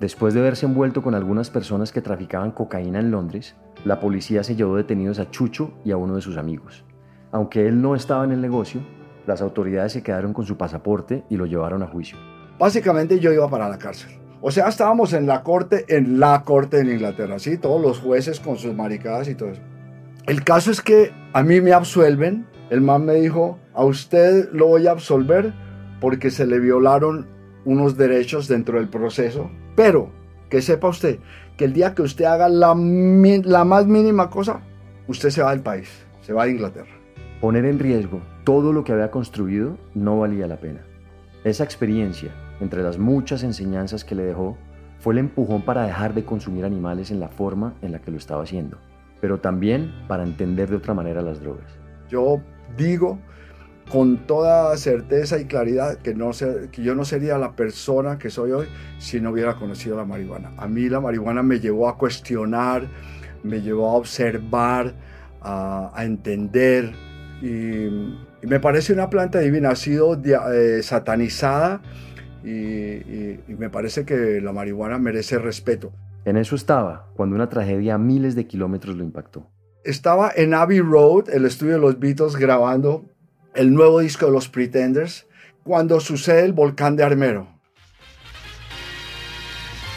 Después 0.00 0.34
de 0.34 0.42
verse 0.42 0.66
envuelto 0.66 1.02
con 1.02 1.14
algunas 1.14 1.50
personas 1.50 1.90
que 1.90 2.02
traficaban 2.02 2.52
cocaína 2.52 3.00
en 3.00 3.10
Londres, 3.10 3.56
la 3.84 3.98
policía 3.98 4.44
se 4.44 4.54
llevó 4.54 4.76
detenidos 4.76 5.18
a 5.18 5.30
Chucho 5.30 5.72
y 5.84 5.90
a 5.90 5.96
uno 5.96 6.14
de 6.14 6.22
sus 6.22 6.36
amigos. 6.36 6.84
Aunque 7.32 7.66
él 7.66 7.80
no 7.82 7.94
estaba 7.94 8.24
en 8.24 8.32
el 8.32 8.40
negocio, 8.40 8.80
las 9.26 9.42
autoridades 9.42 9.92
se 9.92 10.02
quedaron 10.02 10.32
con 10.32 10.46
su 10.46 10.56
pasaporte 10.56 11.24
y 11.28 11.36
lo 11.36 11.46
llevaron 11.46 11.82
a 11.82 11.86
juicio. 11.86 12.16
Básicamente 12.58 13.20
yo 13.20 13.32
iba 13.32 13.48
para 13.48 13.68
la 13.68 13.78
cárcel. 13.78 14.10
O 14.40 14.50
sea, 14.50 14.68
estábamos 14.68 15.12
en 15.12 15.26
la 15.26 15.42
corte, 15.42 15.84
en 15.88 16.20
la 16.20 16.44
corte 16.44 16.80
en 16.80 16.90
Inglaterra, 16.90 17.38
¿sí? 17.38 17.58
Todos 17.58 17.80
los 17.80 17.98
jueces 17.98 18.40
con 18.40 18.56
sus 18.56 18.74
maricadas 18.74 19.28
y 19.28 19.34
todo 19.34 19.50
eso. 19.50 19.62
El 20.26 20.44
caso 20.44 20.70
es 20.70 20.80
que 20.80 21.12
a 21.32 21.42
mí 21.42 21.60
me 21.60 21.72
absuelven. 21.72 22.46
El 22.70 22.80
man 22.80 23.04
me 23.04 23.14
dijo, 23.14 23.58
a 23.74 23.84
usted 23.84 24.48
lo 24.52 24.66
voy 24.66 24.86
a 24.86 24.92
absolver 24.92 25.52
porque 26.00 26.30
se 26.30 26.46
le 26.46 26.60
violaron 26.60 27.26
unos 27.64 27.96
derechos 27.96 28.46
dentro 28.46 28.78
del 28.78 28.88
proceso. 28.88 29.50
Pero 29.74 30.10
que 30.48 30.62
sepa 30.62 30.88
usted 30.88 31.18
que 31.56 31.64
el 31.64 31.72
día 31.72 31.94
que 31.94 32.02
usted 32.02 32.24
haga 32.24 32.48
la, 32.48 32.74
la 32.74 33.64
más 33.64 33.86
mínima 33.86 34.30
cosa, 34.30 34.60
usted 35.08 35.30
se 35.30 35.42
va 35.42 35.50
del 35.50 35.60
país, 35.60 35.88
se 36.20 36.32
va 36.32 36.44
a 36.44 36.48
Inglaterra. 36.48 36.97
Poner 37.40 37.66
en 37.66 37.78
riesgo 37.78 38.20
todo 38.42 38.72
lo 38.72 38.82
que 38.82 38.92
había 38.92 39.12
construido 39.12 39.78
no 39.94 40.18
valía 40.18 40.48
la 40.48 40.56
pena. 40.56 40.80
Esa 41.44 41.62
experiencia, 41.62 42.32
entre 42.60 42.82
las 42.82 42.98
muchas 42.98 43.44
enseñanzas 43.44 44.04
que 44.04 44.16
le 44.16 44.24
dejó, 44.24 44.58
fue 44.98 45.12
el 45.12 45.20
empujón 45.20 45.62
para 45.62 45.84
dejar 45.84 46.14
de 46.14 46.24
consumir 46.24 46.64
animales 46.64 47.12
en 47.12 47.20
la 47.20 47.28
forma 47.28 47.74
en 47.80 47.92
la 47.92 48.00
que 48.00 48.10
lo 48.10 48.16
estaba 48.16 48.42
haciendo, 48.42 48.78
pero 49.20 49.38
también 49.38 49.92
para 50.08 50.24
entender 50.24 50.68
de 50.68 50.76
otra 50.76 50.94
manera 50.94 51.22
las 51.22 51.40
drogas. 51.40 51.70
Yo 52.10 52.40
digo 52.76 53.20
con 53.88 54.26
toda 54.26 54.76
certeza 54.76 55.38
y 55.38 55.44
claridad 55.44 55.98
que, 55.98 56.16
no 56.16 56.32
que 56.72 56.82
yo 56.82 56.96
no 56.96 57.04
sería 57.04 57.38
la 57.38 57.52
persona 57.52 58.18
que 58.18 58.30
soy 58.30 58.50
hoy 58.50 58.66
si 58.98 59.20
no 59.20 59.30
hubiera 59.30 59.54
conocido 59.54 59.96
la 59.96 60.04
marihuana. 60.04 60.50
A 60.56 60.66
mí 60.66 60.88
la 60.88 61.00
marihuana 61.00 61.44
me 61.44 61.60
llevó 61.60 61.88
a 61.88 61.96
cuestionar, 61.96 62.88
me 63.44 63.60
llevó 63.60 63.90
a 63.90 63.94
observar, 63.94 64.92
a, 65.40 65.92
a 65.94 66.04
entender, 66.04 66.92
y, 67.42 67.88
me 68.46 68.60
parece 68.60 68.92
una 68.92 69.10
planta 69.10 69.40
divina, 69.40 69.70
ha 69.70 69.76
sido 69.76 70.20
eh, 70.24 70.82
satanizada 70.82 71.82
y, 72.44 73.38
me 73.48 73.70
parece 73.70 74.04
que 74.04 74.40
la 74.40 74.52
marihuana 74.52 74.98
merece 74.98 75.38
respeto. 75.38 75.92
En 76.24 76.36
eso 76.36 76.56
estaba, 76.56 77.10
cuando 77.16 77.36
una 77.36 77.48
tragedia 77.48 77.94
a 77.94 77.98
miles 77.98 78.34
de 78.34 78.46
kilómetros 78.46 78.96
lo 78.96 79.04
impactó. 79.04 79.50
Estaba 79.84 80.30
en 80.34 80.54
Abbey 80.54 80.80
Road, 80.80 81.30
el 81.30 81.46
estudio 81.46 81.74
de 81.74 81.80
los 81.80 81.98
Beatles, 81.98 82.36
grabando 82.36 83.06
el 83.54 83.72
nuevo 83.72 84.00
disco 84.00 84.26
de 84.26 84.32
los 84.32 84.48
Pretenders, 84.48 85.26
cuando 85.64 86.00
sucede 86.00 86.44
el 86.44 86.52
volcán 86.52 86.96
de 86.96 87.04
Armero. 87.04 87.48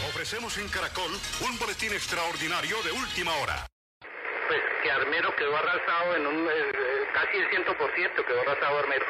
Ofrecemos 0.10 0.58
en 0.58 0.68
Caracol 0.70 1.12
un 1.48 1.60
boletín 1.60 1.92
extraordinario 1.92 2.76
de 2.84 2.92
última 2.92 3.32
hora 3.44 3.72
pues 4.52 4.64
que 4.84 4.92
Armero 4.92 5.34
quedó 5.38 5.56
arrasado 5.56 6.16
en 6.18 6.28
un, 6.28 6.46
eh, 6.46 6.72
casi 7.14 7.38
el 7.38 7.50
100% 7.52 8.26
quedó 8.26 8.42
arrasado 8.42 8.80
Armero. 8.80 9.06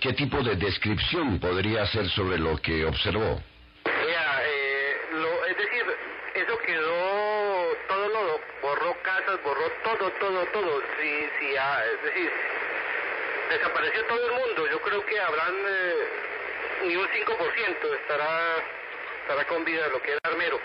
¿Qué 0.00 0.12
tipo 0.14 0.42
de 0.42 0.56
descripción 0.56 1.38
podría 1.38 1.82
hacer 1.82 2.08
sobre 2.08 2.38
lo 2.38 2.56
que 2.56 2.84
observó? 2.84 3.40
Eh, 3.86 4.96
lo, 5.12 5.44
es 5.46 5.56
decir, 5.56 5.84
eso 6.34 6.58
quedó, 6.66 7.76
todo 7.86 8.08
lo 8.08 8.40
borró 8.60 8.96
casas, 9.02 9.38
borró 9.44 9.70
todo, 9.84 10.10
todo, 10.18 10.46
todo. 10.46 10.80
Si, 10.98 11.08
si, 11.38 11.56
ah, 11.56 11.84
es 11.94 12.02
decir, 12.02 12.30
desapareció 13.50 14.04
todo 14.06 14.26
el 14.26 14.32
mundo. 14.32 14.66
Yo 14.68 14.80
creo 14.80 15.06
que 15.06 15.20
habrán 15.20 15.54
eh, 15.54 16.88
ni 16.88 16.96
un 16.96 17.06
5% 17.06 18.00
estará, 18.00 18.56
estará 19.22 19.46
con 19.46 19.64
vida 19.64 19.86
lo 19.92 20.02
que 20.02 20.10
era 20.10 20.20
Armero. 20.24 20.58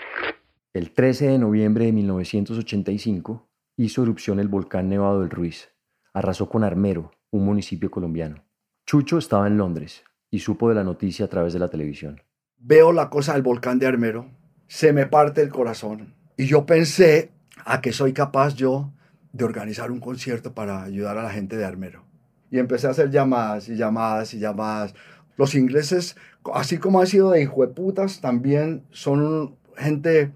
El 0.72 0.92
13 0.92 1.26
de 1.28 1.38
noviembre 1.38 1.84
de 1.84 1.92
1985, 1.92 3.49
hizo 3.84 4.02
erupción 4.02 4.40
el 4.40 4.48
volcán 4.48 4.90
Nevado 4.90 5.20
del 5.20 5.30
Ruiz. 5.30 5.70
Arrasó 6.12 6.50
con 6.50 6.64
Armero, 6.64 7.12
un 7.30 7.46
municipio 7.46 7.90
colombiano. 7.90 8.44
Chucho 8.84 9.16
estaba 9.16 9.46
en 9.46 9.56
Londres 9.56 10.04
y 10.30 10.40
supo 10.40 10.68
de 10.68 10.74
la 10.74 10.84
noticia 10.84 11.24
a 11.24 11.28
través 11.28 11.54
de 11.54 11.60
la 11.60 11.70
televisión. 11.70 12.20
Veo 12.58 12.92
la 12.92 13.08
cosa 13.08 13.32
del 13.32 13.42
volcán 13.42 13.78
de 13.78 13.86
Armero, 13.86 14.26
se 14.66 14.92
me 14.92 15.06
parte 15.06 15.40
el 15.40 15.48
corazón. 15.48 16.14
Y 16.36 16.46
yo 16.46 16.66
pensé 16.66 17.30
a 17.64 17.80
que 17.80 17.92
soy 17.92 18.12
capaz 18.12 18.54
yo 18.54 18.92
de 19.32 19.44
organizar 19.44 19.90
un 19.90 20.00
concierto 20.00 20.52
para 20.52 20.82
ayudar 20.82 21.16
a 21.16 21.22
la 21.22 21.30
gente 21.30 21.56
de 21.56 21.64
Armero. 21.64 22.04
Y 22.50 22.58
empecé 22.58 22.86
a 22.86 22.90
hacer 22.90 23.10
llamadas 23.10 23.68
y 23.70 23.76
llamadas 23.76 24.34
y 24.34 24.38
llamadas. 24.38 24.94
los 25.36 25.54
ingleses, 25.54 26.16
así 26.52 26.76
como 26.76 27.00
han 27.00 27.06
sido 27.06 27.30
de 27.30 27.40
hijueputas, 27.40 28.20
también 28.20 28.84
son 28.90 29.56
gente 29.74 30.32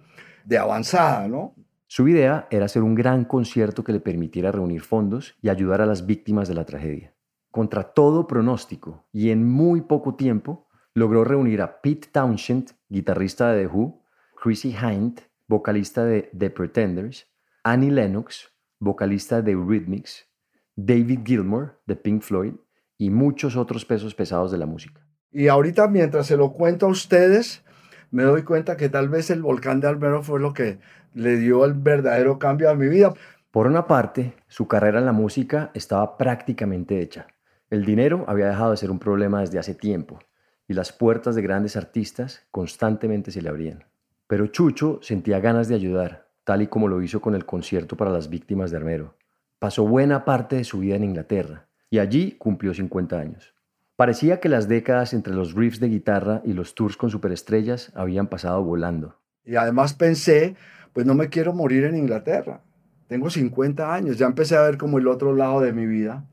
de 0.47 0.57
avanzada, 0.57 1.29
¿no? 1.29 1.55
Su 1.97 2.09
idea 2.09 2.49
era 2.51 2.65
hacer 2.65 2.83
un 2.83 2.97
gran 2.97 3.25
concierto 3.25 3.85
que 3.85 3.93
le 3.93 4.01
permitiera 4.01 4.51
reunir 4.51 4.81
fondos 4.81 5.37
y 5.41 5.49
ayudar 5.49 5.81
a 5.81 5.87
las 5.87 6.07
víctimas 6.07 6.49
de 6.49 6.55
la 6.55 6.65
tragedia. 6.65 7.15
Contra 7.53 7.85
todo 7.85 8.27
pronóstico 8.27 9.07
y 9.13 9.31
en 9.31 9.49
muy 9.49 9.83
poco 9.83 10.17
tiempo, 10.17 10.67
logró 10.93 11.23
reunir 11.23 11.63
a 11.63 11.81
Pete 11.81 12.09
Townshend, 12.11 12.73
guitarrista 12.89 13.53
de 13.53 13.69
The 13.69 13.73
Who, 13.73 14.03
Chrissy 14.43 14.75
Hind, 14.75 15.21
vocalista 15.47 16.05
de 16.05 16.33
The 16.37 16.51
Pretenders, 16.51 17.29
Annie 17.63 17.93
Lennox, 17.93 18.53
vocalista 18.81 19.41
de 19.41 19.55
Rhythmics, 19.55 20.27
David 20.75 21.21
Gilmour 21.25 21.81
de 21.87 21.95
Pink 21.95 22.23
Floyd 22.23 22.55
y 22.99 23.11
muchos 23.11 23.55
otros 23.57 23.85
pesos 23.85 24.17
pesados 24.17 24.51
de 24.51 24.59
la 24.59 24.67
música. 24.67 25.07
Y 25.31 25.47
ahorita 25.47 25.87
mientras 25.87 26.27
se 26.27 26.37
lo 26.37 26.55
cuento 26.55 26.87
a 26.87 26.89
ustedes, 26.89 27.63
me 28.11 28.25
doy 28.25 28.43
cuenta 28.43 28.77
que 28.77 28.89
tal 28.89 29.09
vez 29.09 29.31
el 29.31 29.43
volcán 29.43 29.79
de 29.79 29.87
Almero 29.87 30.25
fue 30.25 30.41
lo 30.41 30.53
que 30.55 30.79
le 31.15 31.37
dio 31.37 31.65
el 31.65 31.75
verdadero 31.75 32.39
cambio 32.39 32.71
a 32.71 32.75
mi 32.75 32.89
vida. 32.89 33.15
Por 33.51 33.67
una 33.67 33.87
parte, 33.87 34.35
su 34.49 34.67
carrera 34.67 34.99
en 34.99 35.07
la 35.07 35.13
música 35.13 35.71
estaba 35.75 36.17
prácticamente 36.19 37.01
hecha. 37.01 37.29
El 37.71 37.85
dinero 37.85 38.25
había 38.29 38.49
dejado 38.49 38.73
de 38.73 38.77
ser 38.77 38.91
un 38.91 38.99
problema 38.99 39.41
desde 39.41 39.59
hace 39.59 39.75
tiempo 39.75 40.19
y 40.67 40.75
las 40.75 40.93
puertas 40.93 41.35
de 41.35 41.43
grandes 41.43 41.77
artistas 41.77 42.47
constantemente 42.51 43.31
se 43.31 43.43
le 43.43 43.49
abrían. 43.49 43.85
Pero 44.27 44.49
Chucho 44.49 44.99
sentía 45.03 45.41
ganas 45.41 45.69
de 45.69 45.75
ayudar, 45.75 46.29
tal 46.45 46.63
y 46.63 46.67
como 46.67 46.89
lo 46.89 47.01
hizo 47.03 47.21
con 47.21 47.35
el 47.35 47.47
concierto 47.47 47.97
para 47.97 48.11
las 48.11 48.29
víctimas 48.29 48.71
de 48.71 48.79
Armero. 48.79 49.17
Pasó 49.59 49.87
buena 49.87 50.25
parte 50.25 50.57
de 50.57 50.65
su 50.65 50.81
vida 50.81 50.97
en 50.97 51.05
Inglaterra 51.05 51.67
y 51.91 51.99
allí 51.99 52.33
cumplió 52.33 52.75
50 52.75 53.19
años. 53.19 53.55
Parecía 53.97 54.41
que 54.41 54.49
las 54.49 54.67
décadas 54.67 55.15
entre 55.15 55.35
los 55.35 55.55
riffs 55.55 55.79
de 55.79 55.89
guitarra 55.89 56.43
y 56.45 56.53
los 56.55 56.75
tours 56.75 56.97
con 56.97 57.11
superestrellas 57.11 57.93
habían 57.95 58.27
pasado 58.27 58.65
volando. 58.65 59.21
Y 59.45 59.57
además 59.57 59.95
pensé 59.95 60.57
pues 60.95 61.05
no 61.05 61.15
me 61.15 61.29
quiero 61.29 61.53
morir 61.53 61.85
en 61.85 61.97
Inglaterra. 61.97 62.63
Tengo 63.09 63.29
50 63.29 63.93
años, 63.93 64.17
ya 64.17 64.27
empecé 64.27 64.57
a 64.57 64.63
ver 64.63 64.79
como 64.79 64.99
el 64.99 65.09
otro 65.09 65.35
lado 65.35 65.61
de 65.61 65.75
mi 65.75 65.87
vida. 65.87 66.25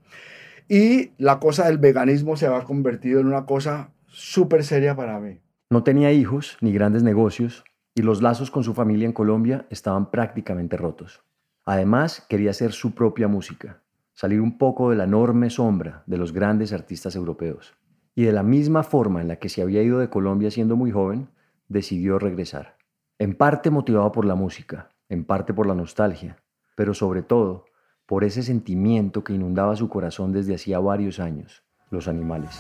Y 0.70 1.12
la 1.18 1.40
cosa 1.40 1.66
del 1.66 1.80
veganismo 1.80 2.38
se 2.38 2.48
ha 2.48 2.64
convertido 2.64 3.20
en 3.20 3.28
una 3.28 3.46
cosa 3.46 3.90
súper 4.08 4.64
seria 4.64 4.96
para 4.96 5.20
mí. 5.20 5.40
No 5.70 5.84
tenía 5.84 6.14
hijos 6.14 6.58
ni 6.62 6.72
grandes 6.72 7.04
negocios 7.04 7.66
y 7.96 8.04
los 8.04 8.22
lazos 8.22 8.52
con 8.52 8.64
su 8.64 8.74
familia 8.74 9.06
en 9.06 9.14
Colombia 9.14 9.66
estaban 9.70 10.12
prácticamente 10.12 10.78
rotos. 10.78 11.24
Además, 11.66 12.26
quería 12.30 12.52
hacer 12.52 12.72
su 12.72 12.94
propia 12.94 13.28
música, 13.28 13.82
salir 14.14 14.42
un 14.42 14.58
poco 14.58 14.92
de 14.92 14.96
la 14.96 15.06
enorme 15.06 15.50
sombra 15.50 16.04
de 16.06 16.18
los 16.18 16.32
grandes 16.32 16.72
artistas 16.72 17.16
europeos. 17.16 17.74
Y 18.14 18.24
de 18.24 18.32
la 18.32 18.44
misma 18.44 18.84
forma 18.84 19.22
en 19.22 19.28
la 19.28 19.38
que 19.38 19.50
se 19.50 19.62
había 19.62 19.82
ido 19.82 20.00
de 20.00 20.10
Colombia 20.10 20.52
siendo 20.52 20.76
muy 20.76 20.92
joven, 20.92 21.30
decidió 21.68 22.20
regresar 22.20 22.81
en 23.22 23.36
parte 23.36 23.70
motivado 23.70 24.12
por 24.12 24.26
la 24.26 24.34
música, 24.34 24.90
en 25.08 25.26
parte 25.26 25.54
por 25.54 25.68
la 25.68 25.76
nostalgia, 25.76 26.38
pero 26.76 26.96
sobre 26.96 27.22
todo 27.22 27.66
por 28.08 28.24
ese 28.24 28.42
sentimiento 28.42 29.24
que 29.24 29.34
inundaba 29.34 29.76
su 29.76 29.90
corazón 29.90 30.32
desde 30.32 30.56
hacía 30.56 30.80
varios 30.80 31.20
años, 31.20 31.62
los 31.92 32.08
animales. 32.08 32.60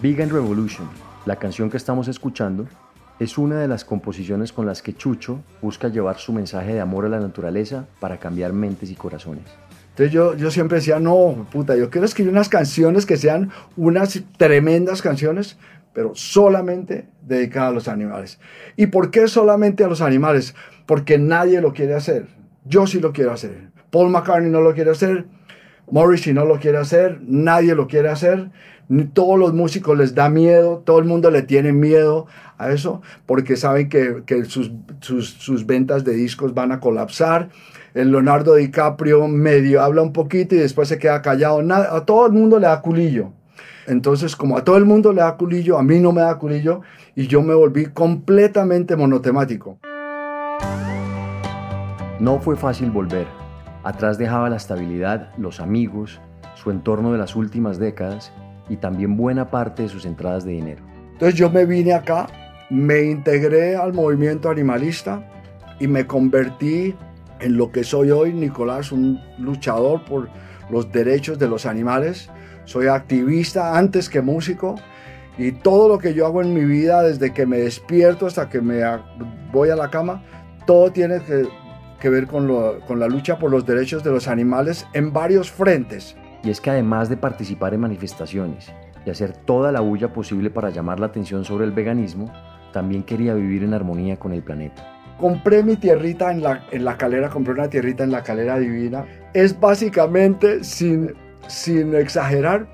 Vegan 0.00 0.30
Revolution, 0.30 0.88
la 1.26 1.34
canción 1.34 1.68
que 1.68 1.78
estamos 1.78 2.06
escuchando, 2.06 2.68
es 3.20 3.36
una 3.36 3.60
de 3.60 3.68
las 3.68 3.84
composiciones 3.84 4.50
con 4.50 4.64
las 4.64 4.80
que 4.80 4.94
Chucho 4.94 5.44
busca 5.60 5.88
llevar 5.88 6.16
su 6.16 6.32
mensaje 6.32 6.72
de 6.72 6.80
amor 6.80 7.04
a 7.04 7.10
la 7.10 7.20
naturaleza 7.20 7.86
para 8.00 8.18
cambiar 8.18 8.54
mentes 8.54 8.90
y 8.90 8.94
corazones. 8.94 9.44
Entonces 9.90 10.10
yo, 10.10 10.34
yo 10.34 10.50
siempre 10.50 10.78
decía, 10.78 10.98
no, 10.98 11.46
puta, 11.52 11.76
yo 11.76 11.90
quiero 11.90 12.06
escribir 12.06 12.32
unas 12.32 12.48
canciones 12.48 13.04
que 13.04 13.18
sean 13.18 13.50
unas 13.76 14.22
tremendas 14.38 15.02
canciones, 15.02 15.58
pero 15.92 16.14
solamente 16.14 17.08
dedicadas 17.20 17.70
a 17.70 17.74
los 17.74 17.88
animales. 17.88 18.40
¿Y 18.76 18.86
por 18.86 19.10
qué 19.10 19.28
solamente 19.28 19.84
a 19.84 19.88
los 19.88 20.00
animales? 20.00 20.54
Porque 20.86 21.18
nadie 21.18 21.60
lo 21.60 21.74
quiere 21.74 21.94
hacer. 21.94 22.26
Yo 22.64 22.86
sí 22.86 23.00
lo 23.00 23.12
quiero 23.12 23.32
hacer. 23.32 23.68
Paul 23.90 24.08
McCartney 24.08 24.50
no 24.50 24.62
lo 24.62 24.72
quiere 24.72 24.92
hacer. 24.92 25.26
Morrissey 25.90 26.32
no 26.32 26.46
lo 26.46 26.58
quiere 26.58 26.78
hacer. 26.78 27.20
Nadie 27.20 27.74
lo 27.74 27.86
quiere 27.86 28.08
hacer 28.08 28.50
todos 29.12 29.38
los 29.38 29.54
músicos 29.54 29.96
les 29.96 30.14
da 30.14 30.28
miedo, 30.28 30.82
todo 30.84 30.98
el 30.98 31.04
mundo 31.04 31.30
le 31.30 31.42
tiene 31.42 31.72
miedo 31.72 32.26
a 32.58 32.72
eso, 32.72 33.02
porque 33.24 33.56
saben 33.56 33.88
que, 33.88 34.44
sus, 34.46 34.72
sus, 35.00 35.66
ventas 35.66 36.04
de 36.04 36.12
discos 36.12 36.54
van 36.54 36.72
a 36.72 36.80
colapsar. 36.80 37.50
El 37.94 38.10
Leonardo 38.10 38.54
DiCaprio 38.54 39.28
medio 39.28 39.80
habla 39.80 40.02
un 40.02 40.12
poquito 40.12 40.54
y 40.54 40.58
después 40.58 40.88
se 40.88 40.98
queda 40.98 41.22
callado. 41.22 41.60
A 41.72 42.04
todo 42.04 42.26
el 42.26 42.32
mundo 42.32 42.58
le 42.58 42.66
da 42.66 42.80
culillo. 42.80 43.32
Entonces, 43.86 44.34
como 44.34 44.56
a 44.56 44.64
todo 44.64 44.76
el 44.76 44.84
mundo 44.84 45.12
le 45.12 45.20
da 45.20 45.36
culillo, 45.36 45.78
a 45.78 45.82
mí 45.82 46.00
no 46.00 46.12
me 46.12 46.22
da 46.22 46.36
culillo 46.36 46.82
y 47.14 47.28
yo 47.28 47.42
me 47.42 47.54
volví 47.54 47.86
completamente 47.86 48.96
monotemático. 48.96 49.78
No 52.18 52.40
fue 52.40 52.56
fácil 52.56 52.90
volver. 52.90 53.26
Atrás 53.84 54.18
dejaba 54.18 54.50
la 54.50 54.56
estabilidad, 54.56 55.32
los 55.38 55.60
amigos, 55.60 56.20
su 56.54 56.70
entorno 56.70 57.12
de 57.12 57.18
las 57.18 57.34
últimas 57.34 57.78
décadas 57.78 58.32
y 58.70 58.76
también 58.76 59.16
buena 59.16 59.50
parte 59.50 59.82
de 59.82 59.88
sus 59.90 60.06
entradas 60.06 60.44
de 60.44 60.52
dinero. 60.52 60.82
Entonces 61.12 61.34
yo 61.34 61.50
me 61.50 61.66
vine 61.66 61.92
acá, 61.92 62.28
me 62.70 63.02
integré 63.02 63.76
al 63.76 63.92
movimiento 63.92 64.48
animalista 64.48 65.28
y 65.78 65.86
me 65.86 66.06
convertí 66.06 66.94
en 67.40 67.56
lo 67.56 67.72
que 67.72 67.84
soy 67.84 68.10
hoy, 68.10 68.32
Nicolás, 68.32 68.92
un 68.92 69.20
luchador 69.38 70.04
por 70.04 70.30
los 70.70 70.90
derechos 70.92 71.38
de 71.38 71.48
los 71.48 71.66
animales. 71.66 72.30
Soy 72.64 72.86
activista 72.86 73.76
antes 73.76 74.08
que 74.08 74.22
músico 74.22 74.76
y 75.36 75.52
todo 75.52 75.88
lo 75.88 75.98
que 75.98 76.14
yo 76.14 76.26
hago 76.26 76.42
en 76.42 76.54
mi 76.54 76.64
vida, 76.64 77.02
desde 77.02 77.32
que 77.32 77.46
me 77.46 77.58
despierto 77.58 78.26
hasta 78.26 78.48
que 78.48 78.60
me 78.60 78.82
voy 79.52 79.70
a 79.70 79.76
la 79.76 79.90
cama, 79.90 80.22
todo 80.66 80.92
tiene 80.92 81.20
que, 81.22 81.48
que 81.98 82.08
ver 82.08 82.26
con, 82.26 82.46
lo, 82.46 82.80
con 82.86 83.00
la 83.00 83.08
lucha 83.08 83.38
por 83.38 83.50
los 83.50 83.66
derechos 83.66 84.04
de 84.04 84.10
los 84.10 84.28
animales 84.28 84.86
en 84.92 85.12
varios 85.12 85.50
frentes. 85.50 86.16
Y 86.42 86.50
es 86.50 86.60
que 86.60 86.70
además 86.70 87.08
de 87.08 87.16
participar 87.16 87.74
en 87.74 87.80
manifestaciones 87.80 88.72
y 89.04 89.10
hacer 89.10 89.32
toda 89.32 89.72
la 89.72 89.80
bulla 89.80 90.12
posible 90.12 90.50
para 90.50 90.70
llamar 90.70 91.00
la 91.00 91.06
atención 91.06 91.44
sobre 91.44 91.64
el 91.64 91.72
veganismo, 91.72 92.32
también 92.72 93.02
quería 93.02 93.34
vivir 93.34 93.64
en 93.64 93.74
armonía 93.74 94.18
con 94.18 94.32
el 94.32 94.42
planeta. 94.42 94.82
Compré 95.18 95.62
mi 95.62 95.76
tierrita 95.76 96.30
en 96.30 96.42
la, 96.42 96.64
en 96.70 96.84
la 96.84 96.96
calera, 96.96 97.28
compré 97.28 97.52
una 97.52 97.68
tierrita 97.68 98.04
en 98.04 98.12
la 98.12 98.22
calera 98.22 98.58
divina. 98.58 99.04
Es 99.34 99.58
básicamente, 99.58 100.64
sin, 100.64 101.12
sin 101.46 101.94
exagerar, 101.94 102.66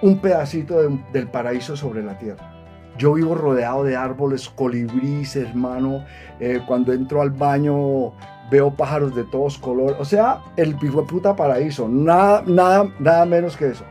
un 0.00 0.18
pedacito 0.20 0.80
del 1.12 1.26
paraíso 1.26 1.76
sobre 1.76 2.04
la 2.04 2.16
tierra. 2.16 2.54
Yo 2.98 3.14
vivo 3.14 3.34
rodeado 3.34 3.84
de 3.84 3.96
árboles, 3.96 4.48
colibríes, 4.48 5.34
hermano. 5.36 6.04
Eh, 6.38 6.60
cuando 6.66 6.92
entro 6.92 7.22
al 7.22 7.30
baño 7.30 8.12
veo 8.50 8.70
pájaros 8.70 9.14
de 9.14 9.24
todos 9.24 9.58
colores. 9.58 9.96
O 9.98 10.04
sea, 10.04 10.40
el 10.56 10.76
pijo 10.76 11.06
puta 11.06 11.36
paraíso. 11.36 11.88
Nada, 11.88 12.42
nada, 12.46 12.90
nada 12.98 13.24
menos 13.26 13.56
que 13.56 13.68
eso. 13.68 13.84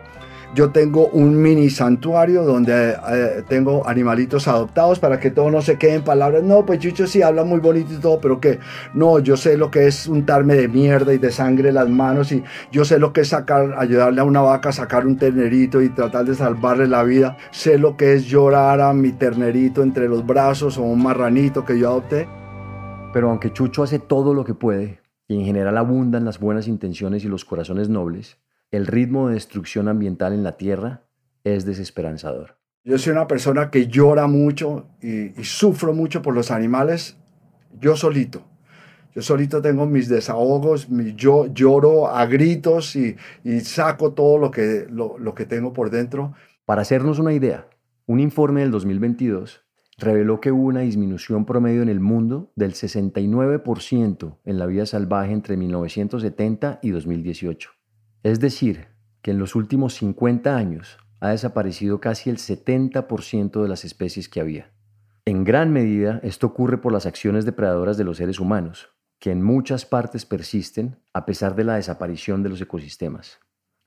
Yo 0.55 0.71
tengo 0.71 1.07
un 1.07 1.39
mini 1.41 1.69
santuario 1.69 2.43
donde 2.43 2.91
eh, 2.91 3.43
tengo 3.47 3.87
animalitos 3.87 4.47
adoptados 4.47 4.97
para 4.97 5.19
que 5.19 5.29
todo 5.29 5.51
no 5.51 5.61
se 5.61 5.77
quede 5.77 5.95
en 5.95 6.03
palabras. 6.03 6.41
No, 6.41 6.65
pues 6.65 6.79
Chucho 6.79 7.05
sí 7.05 7.21
habla 7.21 7.43
muy 7.43 7.59
bonito 7.59 7.93
y 7.93 7.97
todo, 7.97 8.21
pero 8.21 8.39
que 8.39 8.59
no, 8.93 9.19
yo 9.19 9.35
sé 9.35 9.57
lo 9.57 9.69
que 9.69 9.87
es 9.87 10.07
untarme 10.07 10.55
de 10.55 10.69
mierda 10.69 11.13
y 11.13 11.17
de 11.17 11.31
sangre 11.31 11.73
las 11.73 11.89
manos 11.89 12.31
y 12.31 12.43
yo 12.71 12.85
sé 12.85 12.97
lo 12.97 13.11
que 13.11 13.21
es 13.21 13.27
sacar, 13.27 13.75
ayudarle 13.77 14.21
a 14.21 14.23
una 14.23 14.41
vaca 14.41 14.69
a 14.69 14.71
sacar 14.71 15.05
un 15.05 15.17
ternerito 15.17 15.81
y 15.81 15.89
tratar 15.89 16.25
de 16.25 16.33
salvarle 16.33 16.87
la 16.87 17.03
vida. 17.03 17.37
Sé 17.51 17.77
lo 17.77 17.97
que 17.97 18.13
es 18.13 18.25
llorar 18.25 18.79
a 18.79 18.93
mi 18.93 19.11
ternerito 19.11 19.83
entre 19.83 20.07
los 20.07 20.25
brazos 20.25 20.77
o 20.77 20.83
un 20.83 21.03
marranito 21.03 21.65
que 21.65 21.77
yo 21.77 21.89
adopté. 21.89 22.27
Pero 23.13 23.29
aunque 23.29 23.53
Chucho 23.53 23.83
hace 23.83 23.99
todo 23.99 24.33
lo 24.33 24.43
que 24.43 24.53
puede, 24.53 24.99
y 25.27 25.35
en 25.35 25.45
general 25.45 25.77
abundan 25.77 26.25
las 26.25 26.39
buenas 26.39 26.67
intenciones 26.67 27.23
y 27.23 27.27
los 27.27 27.45
corazones 27.45 27.89
nobles, 27.89 28.37
el 28.71 28.85
ritmo 28.85 29.27
de 29.27 29.35
destrucción 29.35 29.87
ambiental 29.87 30.33
en 30.33 30.43
la 30.43 30.57
Tierra 30.57 31.03
es 31.43 31.65
desesperanzador. 31.65 32.57
Yo 32.83 32.97
soy 32.97 33.11
una 33.13 33.27
persona 33.27 33.69
que 33.69 33.87
llora 33.87 34.27
mucho 34.27 34.87
y, 35.01 35.31
sufro 35.43 35.93
mucho 35.93 36.21
por 36.21 36.33
los 36.33 36.51
animales, 36.51 37.17
yo 37.79 37.95
solito. 37.95 38.43
Yo 39.15 39.21
solito 39.21 39.61
tengo 39.61 39.85
mis 39.85 40.09
desahogos, 40.09 40.87
yo 41.15 41.47
lloro 41.47 42.07
a 42.07 42.25
gritos 42.25 42.95
y, 42.95 43.15
saco 43.61 44.13
todo 44.13 44.37
lo 44.37 44.51
que, 44.51 44.85
lo 44.89 45.33
que 45.33 45.45
tengo 45.45 45.73
por 45.73 45.89
dentro. 45.89 46.33
Para 46.65 46.81
hacernos 46.81 47.19
una 47.19 47.33
idea, 47.33 47.67
un 48.05 48.19
informe 48.19 48.61
del 48.61 48.71
2022 48.71 49.66
reveló 49.97 50.39
que 50.39 50.51
hubo 50.51 50.67
una 50.67 50.81
disminución 50.81 51.45
promedio 51.45 51.81
en 51.81 51.89
el 51.89 51.99
mundo 51.99 52.51
del 52.55 52.73
69% 52.73 54.37
en 54.45 54.59
la 54.59 54.67
vida 54.67 54.85
salvaje 54.85 55.33
entre 55.33 55.57
1970 55.57 56.79
y 56.83 56.91
2018. 56.91 57.71
Es 58.23 58.39
decir, 58.39 58.87
que 59.21 59.31
en 59.31 59.39
los 59.39 59.55
últimos 59.55 59.95
50 59.95 60.55
años 60.55 60.99
ha 61.19 61.29
desaparecido 61.29 61.99
casi 61.99 62.29
el 62.29 62.37
70% 62.37 63.61
de 63.61 63.67
las 63.67 63.85
especies 63.85 64.29
que 64.29 64.39
había. 64.39 64.71
En 65.25 65.43
gran 65.43 65.73
medida, 65.73 66.19
esto 66.23 66.47
ocurre 66.47 66.77
por 66.77 66.93
las 66.93 67.05
acciones 67.05 67.43
depredadoras 67.43 67.97
de 67.97 68.03
los 68.03 68.17
seres 68.17 68.39
humanos, 68.39 68.89
que 69.19 69.31
en 69.31 69.41
muchas 69.41 69.85
partes 69.85 70.25
persisten 70.25 70.99
a 71.11 71.25
pesar 71.25 71.55
de 71.55 71.63
la 71.63 71.75
desaparición 71.75 72.43
de 72.43 72.49
los 72.49 72.61
ecosistemas. 72.61 73.39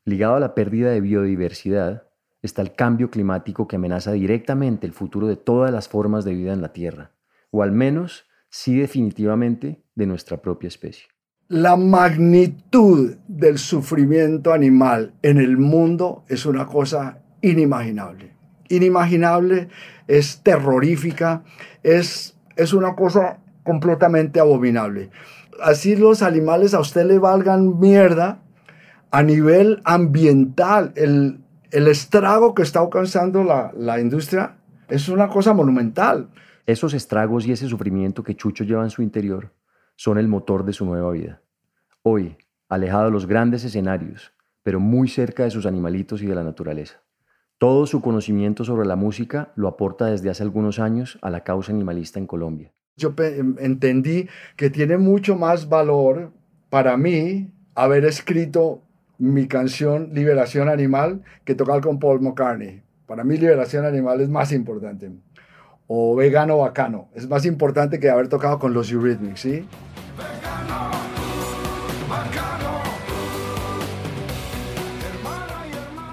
Ligado 0.05 0.35
a 0.35 0.41
la 0.41 0.55
pérdida 0.55 0.91
de 0.91 1.01
biodiversidad 1.01 2.10
está 2.43 2.63
el 2.63 2.75
cambio 2.75 3.11
climático 3.11 3.69
que 3.69 3.77
amenaza 3.77 4.13
directamente 4.13 4.87
el 4.87 4.93
futuro 4.93 5.27
de 5.27 5.37
todas 5.37 5.71
las 5.73 5.89
formas 5.89 6.25
de 6.25 6.35
vida 6.35 6.53
en 6.53 6.63
la 6.63 6.73
Tierra, 6.73 7.13
o 7.51 7.63
al 7.63 7.73
menos 7.73 8.25
sí 8.49 8.79
definitivamente 8.79 9.83
de 9.95 10.07
nuestra 10.07 10.39
propia 10.39 10.69
especie. 10.69 11.07
La 11.49 11.77
magnitud 11.77 13.17
del 13.27 13.59
sufrimiento 13.59 14.53
animal 14.53 15.15
en 15.23 15.39
el 15.39 15.57
mundo 15.57 16.25
es 16.29 16.47
una 16.47 16.67
cosa 16.67 17.23
inimaginable. 17.43 18.33
Inimaginable, 18.69 19.69
es 20.07 20.43
terrorífica, 20.43 21.43
es, 21.83 22.37
es 22.57 22.73
una 22.73 22.95
cosa 22.95 23.41
completamente 23.65 24.39
abominable. 24.39 25.11
Así 25.61 25.97
los 25.97 26.23
animales 26.23 26.73
a 26.73 26.81
usted 26.81 27.05
le 27.05 27.19
valgan 27.19 27.81
mierda 27.81 28.43
a 29.11 29.23
nivel 29.25 29.83
ambiental. 29.85 30.93
El, 30.95 31.40
el 31.71 31.89
estrago 31.89 32.55
que 32.55 32.63
está 32.63 32.81
alcanzando 32.81 33.45
la, 33.45 33.73
la 33.77 34.01
industria 34.01 34.57
es 34.89 35.09
una 35.09 35.29
cosa 35.29 35.55
monumental. 35.55 36.31
Esos 36.67 36.95
estragos 36.95 37.47
y 37.47 37.53
ese 37.53 37.69
sufrimiento 37.69 38.23
que 38.23 38.37
Chucho 38.37 38.65
lleva 38.65 38.85
en 38.85 38.91
su 38.91 39.03
interior 39.03 39.53
son 39.97 40.19
el 40.19 40.29
motor 40.29 40.65
de 40.65 40.73
su 40.73 40.85
nueva 40.85 41.13
vida. 41.13 41.43
Hoy, 42.03 42.37
alejado 42.69 43.07
de 43.07 43.11
los 43.11 43.27
grandes 43.27 43.65
escenarios, 43.65 44.33
pero 44.63 44.81
muy 44.81 45.09
cerca 45.09 45.45
de 45.45 45.51
sus 45.51 45.67
animalitos 45.67 46.23
y 46.23 46.27
de 46.27 46.35
la 46.35 46.45
naturaleza. 46.45 47.03
Todo 47.59 47.87
su 47.87 48.01
conocimiento 48.01 48.65
sobre 48.65 48.87
la 48.87 48.97
música 48.97 49.53
lo 49.55 49.69
aporta 49.69 50.07
desde 50.07 50.31
hace 50.31 50.43
algunos 50.43 50.79
años 50.79 51.19
a 51.23 51.31
la 51.31 51.45
causa 51.45 51.73
animalista 51.73 52.19
en 52.19 52.27
Colombia. 52.27 52.73
Yo 52.97 53.15
em, 53.19 53.57
entendí 53.59 54.29
que 54.57 54.71
tiene 54.71 54.97
mucho 54.97 55.37
más 55.37 55.69
valor 55.69 56.33
para 56.71 56.97
mí 56.97 57.53
haber 57.75 58.05
escrito 58.05 58.83
mi 59.21 59.47
canción 59.47 60.09
Liberación 60.15 60.71
Animal 60.71 61.23
que 61.45 61.55
tocar 61.55 61.83
con 61.83 61.99
Paul 61.99 62.23
McCartney. 62.23 62.83
Para 63.07 63.23
mí 63.23 63.37
Liberación 63.37 63.85
Animal 63.85 64.23
es 64.23 64.31
más 64.31 64.51
importante. 64.51 65.11
O 65.87 66.17
Vegano 66.17 66.57
Bacano. 66.57 67.09
Es 67.15 67.29
más 67.29 67.45
importante 67.45 68.01
que 68.01 68.09
haber 68.09 68.29
tocado 68.29 68.59
con 68.59 68.73
los 68.73 68.91
Eurythmics, 68.91 69.41
¿sí? 69.41 69.67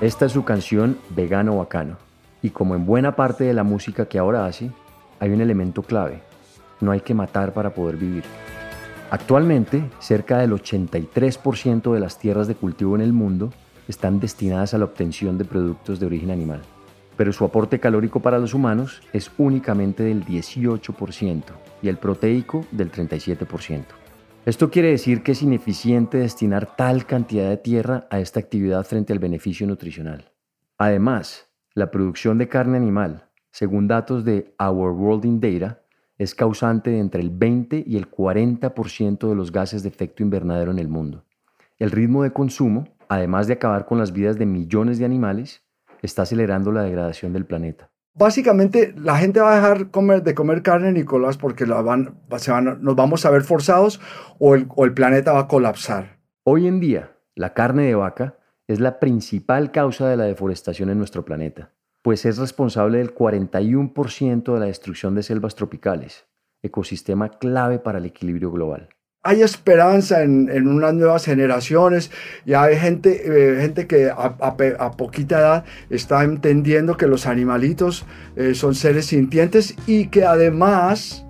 Esta 0.01 0.25
es 0.25 0.33
su 0.33 0.43
canción 0.43 0.97
Vegano 1.09 1.57
Bacano. 1.57 1.97
Y 2.41 2.49
como 2.49 2.75
en 2.75 2.85
buena 2.85 3.15
parte 3.15 3.45
de 3.45 3.53
la 3.53 3.63
música 3.63 4.07
que 4.07 4.19
ahora 4.19 4.45
hace, 4.45 4.69
hay 5.21 5.31
un 5.31 5.39
elemento 5.39 5.81
clave. 5.81 6.21
No 6.81 6.91
hay 6.91 6.99
que 6.99 7.13
matar 7.13 7.53
para 7.53 7.69
poder 7.69 7.95
vivir. 7.95 8.25
Actualmente, 9.09 9.89
cerca 9.99 10.39
del 10.39 10.51
83% 10.51 11.93
de 11.93 11.99
las 11.99 12.19
tierras 12.19 12.47
de 12.49 12.55
cultivo 12.55 12.93
en 12.95 13.01
el 13.01 13.13
mundo 13.13 13.53
están 13.87 14.19
destinadas 14.19 14.73
a 14.73 14.77
la 14.77 14.83
obtención 14.83 15.37
de 15.37 15.45
productos 15.45 15.99
de 15.99 16.07
origen 16.07 16.29
animal. 16.29 16.61
Pero 17.15 17.31
su 17.31 17.45
aporte 17.45 17.79
calórico 17.79 18.19
para 18.19 18.37
los 18.37 18.53
humanos 18.53 19.01
es 19.13 19.31
únicamente 19.37 20.03
del 20.03 20.25
18% 20.25 21.43
y 21.81 21.87
el 21.87 21.97
proteico 21.97 22.65
del 22.71 22.91
37%. 22.91 23.85
Esto 24.45 24.69
quiere 24.69 24.89
decir 24.91 25.23
que 25.23 25.31
es 25.31 25.41
ineficiente 25.41 26.17
destinar 26.17 26.75
tal 26.75 27.05
cantidad 27.05 27.49
de 27.49 27.57
tierra 27.57 28.07
a 28.09 28.19
esta 28.19 28.41
actividad 28.41 28.85
frente 28.85 29.13
al 29.13 29.19
beneficio 29.19 29.65
nutricional. 29.67 30.33
Además, 30.77 31.49
la 31.73 31.91
producción 31.91 32.37
de 32.37 32.49
carne 32.49 32.77
animal, 32.77 33.29
según 33.51 33.87
datos 33.87 34.25
de 34.25 34.53
Our 34.59 34.91
World 34.91 35.25
in 35.25 35.39
Data, 35.39 35.81
es 36.17 36.35
causante 36.35 36.91
de 36.91 36.99
entre 36.99 37.21
el 37.21 37.29
20 37.29 37.83
y 37.85 37.97
el 37.97 38.09
40% 38.09 39.29
de 39.29 39.35
los 39.35 39.51
gases 39.51 39.83
de 39.83 39.89
efecto 39.89 40.23
invernadero 40.23 40.71
en 40.71 40.79
el 40.79 40.87
mundo. 40.87 41.25
El 41.77 41.91
ritmo 41.91 42.23
de 42.23 42.33
consumo, 42.33 42.87
además 43.07 43.47
de 43.47 43.53
acabar 43.53 43.85
con 43.85 43.97
las 43.97 44.11
vidas 44.11 44.37
de 44.37 44.45
millones 44.45 44.99
de 44.99 45.05
animales, 45.05 45.63
está 46.01 46.23
acelerando 46.23 46.71
la 46.71 46.83
degradación 46.83 47.33
del 47.33 47.45
planeta 47.45 47.91
básicamente 48.17 48.93
la 48.97 49.17
gente 49.17 49.39
va 49.39 49.53
a 49.53 49.55
dejar 49.55 49.91
comer, 49.91 50.23
de 50.23 50.33
comer 50.33 50.61
carne, 50.63 50.91
Nicolás, 50.91 51.37
porque 51.37 51.65
la 51.65 51.81
van, 51.81 52.19
se 52.37 52.51
van, 52.51 52.79
nos 52.81 52.95
vamos 52.95 53.25
a 53.25 53.29
ver 53.29 53.43
forzados 53.43 54.01
o 54.39 54.55
el, 54.55 54.67
o 54.75 54.85
el 54.85 54.93
planeta 54.93 55.33
va 55.33 55.41
a 55.41 55.47
colapsar. 55.47 56.19
Hoy 56.43 56.67
en 56.67 56.79
día, 56.79 57.15
la 57.35 57.53
carne 57.53 57.83
de 57.83 57.95
vaca 57.95 58.37
es 58.67 58.79
la 58.79 58.99
principal 58.99 59.71
causa 59.71 60.09
de 60.09 60.17
la 60.17 60.25
deforestación 60.25 60.89
en 60.89 60.97
nuestro 60.97 61.23
planeta, 61.23 61.71
pues 62.07 62.23
es 62.23 62.37
responsable 62.37 62.99
del 62.99 63.13
41% 63.13 64.53
de 64.53 64.59
la 64.61 64.67
destrucción 64.67 65.13
de 65.13 65.23
selvas 65.23 65.55
tropicales, 65.55 66.25
ecosistema 66.63 67.37
clave 67.37 67.79
para 67.79 67.97
el 67.97 68.05
equilibrio 68.05 68.49
global 68.49 68.87
hay 69.23 69.41
esperanza 69.41 70.23
en, 70.23 70.49
en, 70.49 70.69
unas 70.69 70.93
nuevas 70.93 71.25
generaciones 71.25 72.09
y 72.45 72.53
hay 72.53 72.77
gente, 72.77 73.23
eh, 73.25 73.59
gente 73.59 73.87
que 73.87 74.09
a, 74.09 74.91
poquita 74.95 75.39
edad 75.39 75.65
está 75.89 76.23
entendiendo 76.23 76.95
que 76.95 77.07
los 77.07 77.25
animalitos 77.25 78.05
eh, 78.37 78.53
son 78.53 78.73
seres 78.73 79.07
sintientes 79.07 79.75
y 79.85 80.07
que 80.07 80.23
además 80.23 81.25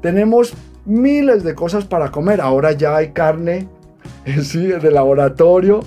tenemos 0.00 0.54
miles 0.86 1.44
de 1.44 1.54
cosas 1.54 1.84
para 1.84 2.10
comer. 2.10 2.40
Ahora 2.40 2.72
ya 2.72 2.96
hay 2.96 3.10
carne 3.10 3.68
sí, 4.42 4.66
de 4.66 4.90
laboratorio, 4.90 5.80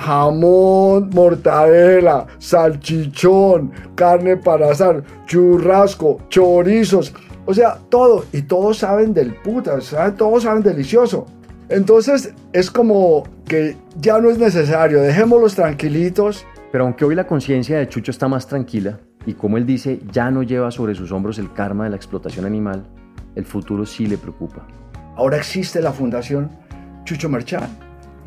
jamón, 0.00 1.10
mortadela, 1.12 2.26
salchichón, 2.38 3.72
carne 3.94 4.36
para 4.36 4.70
asar, 4.70 5.04
churrasco, 5.26 6.18
chorizos 6.28 7.12
o 7.50 7.54
sea, 7.54 7.78
todo. 7.88 8.24
Y 8.32 8.42
todos 8.42 8.78
saben 8.78 9.12
del 9.12 9.34
puta, 9.34 9.78
todos 10.16 10.42
saben 10.44 10.62
delicioso. 10.62 11.26
Entonces 11.68 12.32
es 12.52 12.70
como 12.70 13.24
que 13.44 13.76
ya 14.00 14.20
no 14.20 14.30
es 14.30 14.38
necesario, 14.38 15.00
dejémoslos 15.00 15.56
tranquilitos. 15.56 16.46
Pero 16.70 16.84
aunque 16.84 17.04
hoy 17.04 17.16
la 17.16 17.26
conciencia 17.26 17.78
de 17.78 17.88
Chucho 17.88 18.12
está 18.12 18.28
más 18.28 18.46
tranquila, 18.46 19.00
y 19.26 19.34
como 19.34 19.58
él 19.58 19.66
dice, 19.66 20.00
ya 20.12 20.30
no 20.30 20.44
lleva 20.44 20.70
sobre 20.70 20.94
sus 20.94 21.10
hombros 21.10 21.40
el 21.40 21.52
karma 21.52 21.84
de 21.84 21.90
la 21.90 21.96
explotación 21.96 22.46
animal, 22.46 22.86
el 23.34 23.44
futuro 23.44 23.84
sí 23.84 24.06
le 24.06 24.16
preocupa. 24.16 24.66
Ahora 25.16 25.36
existe 25.36 25.80
la 25.80 25.92
fundación 25.92 26.50
Chucho 27.04 27.28
Merchán, 27.28 27.68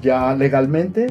ya 0.01 0.35
legalmente. 0.35 1.07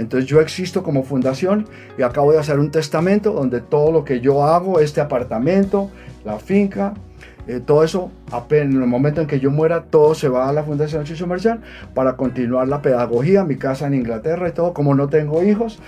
Entonces 0.00 0.28
yo 0.28 0.40
existo 0.40 0.82
como 0.82 1.02
fundación 1.02 1.66
y 1.98 2.02
acabo 2.02 2.32
de 2.32 2.38
hacer 2.38 2.58
un 2.58 2.70
testamento 2.70 3.32
donde 3.32 3.60
todo 3.60 3.92
lo 3.92 4.04
que 4.04 4.20
yo 4.20 4.44
hago, 4.44 4.80
este 4.80 5.00
apartamento, 5.00 5.90
la 6.24 6.38
finca, 6.38 6.94
eh, 7.46 7.60
todo 7.64 7.84
eso, 7.84 8.10
en 8.50 8.72
el 8.72 8.86
momento 8.86 9.20
en 9.20 9.26
que 9.26 9.40
yo 9.40 9.50
muera, 9.50 9.84
todo 9.84 10.14
se 10.14 10.28
va 10.28 10.48
a 10.48 10.52
la 10.52 10.62
Fundación 10.62 11.04
Chicho 11.04 11.26
Marchán 11.26 11.62
para 11.94 12.16
continuar 12.16 12.68
la 12.68 12.80
pedagogía, 12.80 13.44
mi 13.44 13.56
casa 13.56 13.86
en 13.86 13.94
Inglaterra 13.94 14.48
y 14.48 14.52
todo. 14.52 14.72
Como 14.72 14.94
no 14.94 15.08
tengo 15.08 15.42
hijos, 15.42 15.78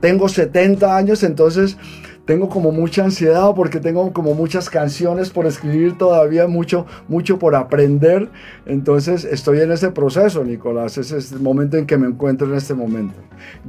tengo 0.00 0.28
70 0.28 0.96
años, 0.96 1.22
entonces 1.22 1.78
tengo 2.24 2.48
como 2.48 2.72
mucha 2.72 3.04
ansiedad 3.04 3.52
porque 3.54 3.80
tengo 3.80 4.12
como 4.12 4.34
muchas 4.34 4.70
canciones 4.70 5.30
por 5.30 5.46
escribir 5.46 5.98
todavía, 5.98 6.46
mucho, 6.46 6.86
mucho 7.08 7.38
por 7.38 7.54
aprender. 7.54 8.30
Entonces 8.66 9.24
estoy 9.24 9.60
en 9.60 9.72
ese 9.72 9.90
proceso, 9.90 10.44
Nicolás. 10.44 10.96
Ese 10.96 11.18
es 11.18 11.32
el 11.32 11.40
momento 11.40 11.76
en 11.76 11.86
que 11.86 11.98
me 11.98 12.06
encuentro 12.06 12.46
en 12.46 12.54
este 12.54 12.74
momento. 12.74 13.14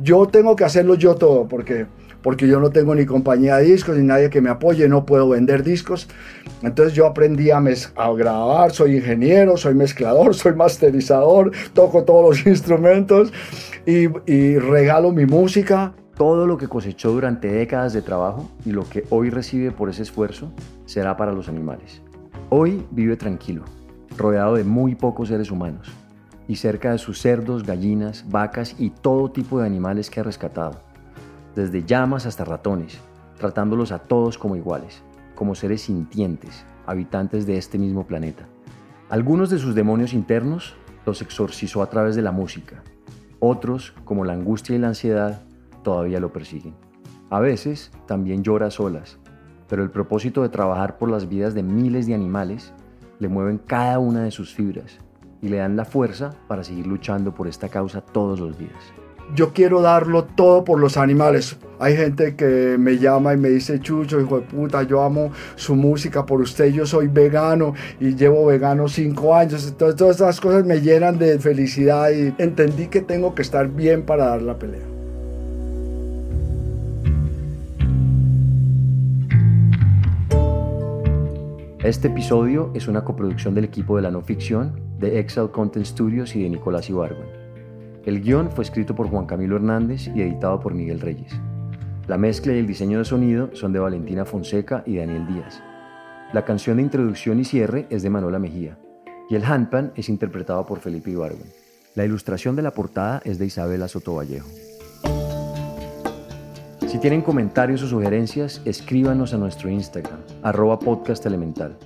Yo 0.02 0.28
tengo 0.28 0.56
que 0.56 0.64
hacerlo 0.64 0.96
yo 0.96 1.16
todo 1.16 1.48
porque 1.48 1.86
porque 2.22 2.48
yo 2.48 2.60
no 2.60 2.72
tengo 2.72 2.96
ni 2.96 3.06
compañía 3.06 3.58
de 3.58 3.66
discos 3.66 3.96
ni 3.96 4.04
nadie 4.04 4.32
que 4.32 4.42
me 4.42 4.50
apoye, 4.50 4.90
no 4.90 5.06
puedo 5.06 5.30
vender 5.30 5.62
discos. 5.62 6.08
Entonces 6.64 6.96
yo 6.96 7.06
aprendí 7.06 7.52
a, 7.52 7.62
a 7.96 8.14
grabar, 8.14 8.72
soy 8.72 8.96
ingeniero, 8.96 9.58
soy 9.58 9.76
mezclador, 9.76 10.34
soy 10.34 10.56
masterizador, 10.56 11.52
toco 11.74 12.04
todos 12.04 12.28
los 12.38 12.48
instrumentos 12.52 13.32
y, 13.86 14.08
y 14.26 14.58
regalo 14.58 15.12
mi 15.12 15.28
música. 15.28 15.94
Todo 16.16 16.48
lo 16.48 16.58
que 16.58 16.70
cosechó 16.70 17.12
durante 17.12 17.52
décadas 17.52 17.92
de 17.92 18.02
trabajo 18.02 18.50
y 18.66 18.72
lo 18.72 18.88
que 18.88 19.06
hoy 19.10 19.30
recibe 19.30 19.72
por 19.72 19.90
ese 19.90 20.04
esfuerzo 20.04 20.52
será 20.86 21.18
para 21.18 21.34
los 21.34 21.50
animales. 21.50 22.02
Hoy 22.50 22.86
vive 22.92 23.18
tranquilo, 23.18 23.64
rodeado 24.18 24.56
de 24.56 24.64
muy 24.64 24.96
pocos 24.96 25.28
seres 25.28 25.52
humanos 25.52 25.92
y 26.48 26.56
cerca 26.56 26.92
de 26.92 27.00
sus 27.00 27.20
cerdos, 27.20 27.64
gallinas, 27.64 28.24
vacas 28.30 28.76
y 28.80 28.92
todo 28.92 29.32
tipo 29.32 29.60
de 29.60 29.66
animales 29.66 30.10
que 30.10 30.22
ha 30.22 30.24
rescatado 30.24 30.80
desde 31.56 31.84
llamas 31.84 32.26
hasta 32.26 32.46
ratones, 32.46 32.98
tratándolos 33.38 33.92
a 33.92 34.00
todos 34.00 34.38
como 34.38 34.56
iguales, 34.56 35.02
como 35.36 35.56
seres 35.56 35.82
sintientes, 35.84 36.66
habitantes 36.86 37.46
de 37.46 37.58
este 37.58 37.78
mismo 37.78 38.06
planeta. 38.06 38.46
Algunos 39.10 39.50
de 39.50 39.58
sus 39.58 39.74
demonios 39.74 40.14
internos 40.14 40.76
los 41.06 41.22
exorcizó 41.22 41.82
a 41.82 41.90
través 41.90 42.16
de 42.16 42.22
la 42.22 42.32
música, 42.32 42.84
otros, 43.40 43.94
como 44.04 44.26
la 44.26 44.34
angustia 44.34 44.76
y 44.76 44.80
la 44.80 44.88
ansiedad, 44.88 45.42
todavía 45.86 46.20
lo 46.20 46.34
persiguen. 46.34 46.74
A 47.30 47.40
veces 47.40 47.92
también 48.08 48.44
llora 48.44 48.70
solas, 48.70 49.18
pero 49.70 49.84
el 49.84 49.92
propósito 49.92 50.42
de 50.42 50.50
trabajar 50.50 50.98
por 50.98 51.10
las 51.10 51.30
vidas 51.30 51.54
de 51.54 51.64
miles 51.64 52.08
de 52.08 52.14
animales 52.14 52.74
le 53.20 53.30
mueven 53.30 53.60
cada 53.60 54.00
una 54.00 54.24
de 54.24 54.32
sus 54.32 54.54
fibras 54.54 55.00
y 55.42 55.48
le 55.48 55.58
dan 55.58 55.78
la 55.78 55.86
fuerza 55.86 56.32
para 56.48 56.64
seguir 56.64 56.88
luchando 56.88 57.34
por 57.34 57.48
esta 57.48 57.70
causa 57.70 58.02
todos 58.02 58.40
los 58.40 58.58
días. 58.58 58.74
yo 59.34 59.54
quiero 59.54 59.82
darlo 59.82 60.26
todo 60.26 60.64
por 60.64 60.80
los 60.80 60.98
animales. 60.98 61.58
Hay 61.80 61.96
gente 61.98 62.36
que 62.36 62.78
me 62.78 63.00
llama 63.00 63.34
y 63.34 63.38
me 63.38 63.50
dice, 63.50 63.80
Chucho, 63.80 64.22
hijo 64.22 64.40
de 64.40 64.46
puta, 64.46 64.84
yo 64.84 65.02
amo 65.02 65.32
su 65.56 65.76
música 65.76 66.26
por 66.26 66.42
usted, 66.42 66.68
yo 66.68 66.86
soy 66.86 67.08
vegano 67.08 67.74
y 68.00 68.16
llevo 68.16 68.46
vegano 68.46 68.88
cinco 68.88 69.36
años. 69.36 69.68
Entonces 69.68 69.98
todas 69.98 70.16
esas 70.18 70.40
cosas 70.40 70.64
me 70.64 70.80
llenan 70.80 71.18
de 71.18 71.40
felicidad 71.40 72.12
y 72.12 72.34
entendí 72.38 72.88
que 72.88 73.02
tengo 73.02 73.34
que 73.34 73.42
estar 73.42 73.68
bien 73.68 74.04
para 74.04 74.28
dar 74.28 74.44
la 74.44 74.60
pelea. 74.60 74.95
Este 81.86 82.08
episodio 82.08 82.72
es 82.74 82.88
una 82.88 83.04
coproducción 83.04 83.54
del 83.54 83.66
equipo 83.66 83.96
de 83.96 84.02
la 84.02 84.10
no 84.10 84.24
ficción, 84.24 84.82
de 84.98 85.20
Excel 85.20 85.52
Content 85.52 85.86
Studios 85.86 86.36
y 86.36 86.42
de 86.42 86.50
Nicolás 86.50 86.90
Ibargüen. 86.90 87.30
El 88.06 88.24
guion 88.24 88.50
fue 88.50 88.64
escrito 88.64 88.96
por 88.96 89.08
Juan 89.08 89.28
Camilo 89.28 89.56
Hernández 89.56 90.08
y 90.08 90.24
editado 90.24 90.60
por 90.60 90.74
Miguel 90.74 91.00
Reyes. 91.00 91.32
La 92.08 92.18
mezcla 92.18 92.54
y 92.54 92.58
el 92.58 92.66
diseño 92.66 92.98
de 92.98 93.06
sonido 93.06 93.52
son 93.54 93.72
de 93.72 93.78
Valentina 93.78 94.26
Fonseca 94.26 94.82
y 94.88 94.96
Daniel 94.96 95.28
Díaz. 95.28 95.62
La 96.34 96.44
canción 96.44 96.78
de 96.78 96.84
introducción 96.84 97.40
y 97.40 97.46
cierre 97.46 97.86
es 97.92 98.02
de 98.02 98.10
Manuela 98.10 98.40
Mejía 98.40 98.80
y 99.30 99.36
el 99.36 99.46
handpan 99.46 99.92
es 99.96 100.10
interpretado 100.10 100.66
por 100.66 100.80
Felipe 100.80 101.12
Ibargüen. 101.12 101.54
La 101.94 102.04
ilustración 102.04 102.56
de 102.56 102.64
la 102.64 102.72
portada 102.72 103.22
es 103.26 103.38
de 103.38 103.46
Isabela 103.46 103.88
Sotovallejo. 103.88 104.50
Si 106.88 107.00
tienen 107.00 107.22
comentarios 107.22 107.82
o 107.84 107.88
sugerencias, 107.88 108.62
escríbanos 108.64 109.34
a 109.34 109.38
nuestro 109.38 109.70
Instagram, 109.70 110.20
arroba 110.44 110.80
podcast 110.80 111.26
elemental. 111.26 111.78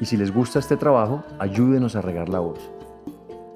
Y 0.00 0.04
si 0.04 0.16
les 0.16 0.32
gusta 0.32 0.58
este 0.58 0.76
trabajo, 0.76 1.24
ayúdenos 1.38 1.96
a 1.96 2.02
regar 2.02 2.28
la 2.28 2.40
voz. 2.40 2.58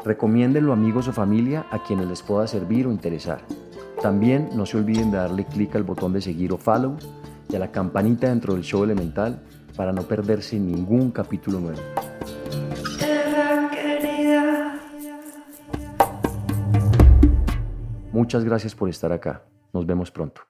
Recomiéndenlo 0.04 0.72
a 0.72 0.76
amigos 0.76 1.06
o 1.06 1.12
familia 1.12 1.66
a 1.70 1.82
quienes 1.82 2.08
les 2.08 2.22
pueda 2.22 2.46
servir 2.46 2.86
o 2.86 2.92
interesar. 2.92 3.42
También 4.02 4.48
no 4.54 4.64
se 4.64 4.78
olviden 4.78 5.10
de 5.10 5.18
darle 5.18 5.44
clic 5.44 5.76
al 5.76 5.82
botón 5.82 6.14
de 6.14 6.22
seguir 6.22 6.52
o 6.52 6.56
follow 6.56 6.96
y 7.50 7.56
a 7.56 7.58
la 7.58 7.70
campanita 7.70 8.28
dentro 8.28 8.54
del 8.54 8.62
show 8.62 8.82
elemental 8.82 9.42
para 9.76 9.92
no 9.92 10.02
perderse 10.02 10.58
ningún 10.58 11.10
capítulo 11.10 11.60
nuevo. 11.60 11.80
Muchas 18.12 18.44
gracias 18.44 18.74
por 18.74 18.88
estar 18.88 19.12
acá. 19.12 19.42
Nos 19.72 19.86
vemos 19.86 20.10
pronto. 20.10 20.49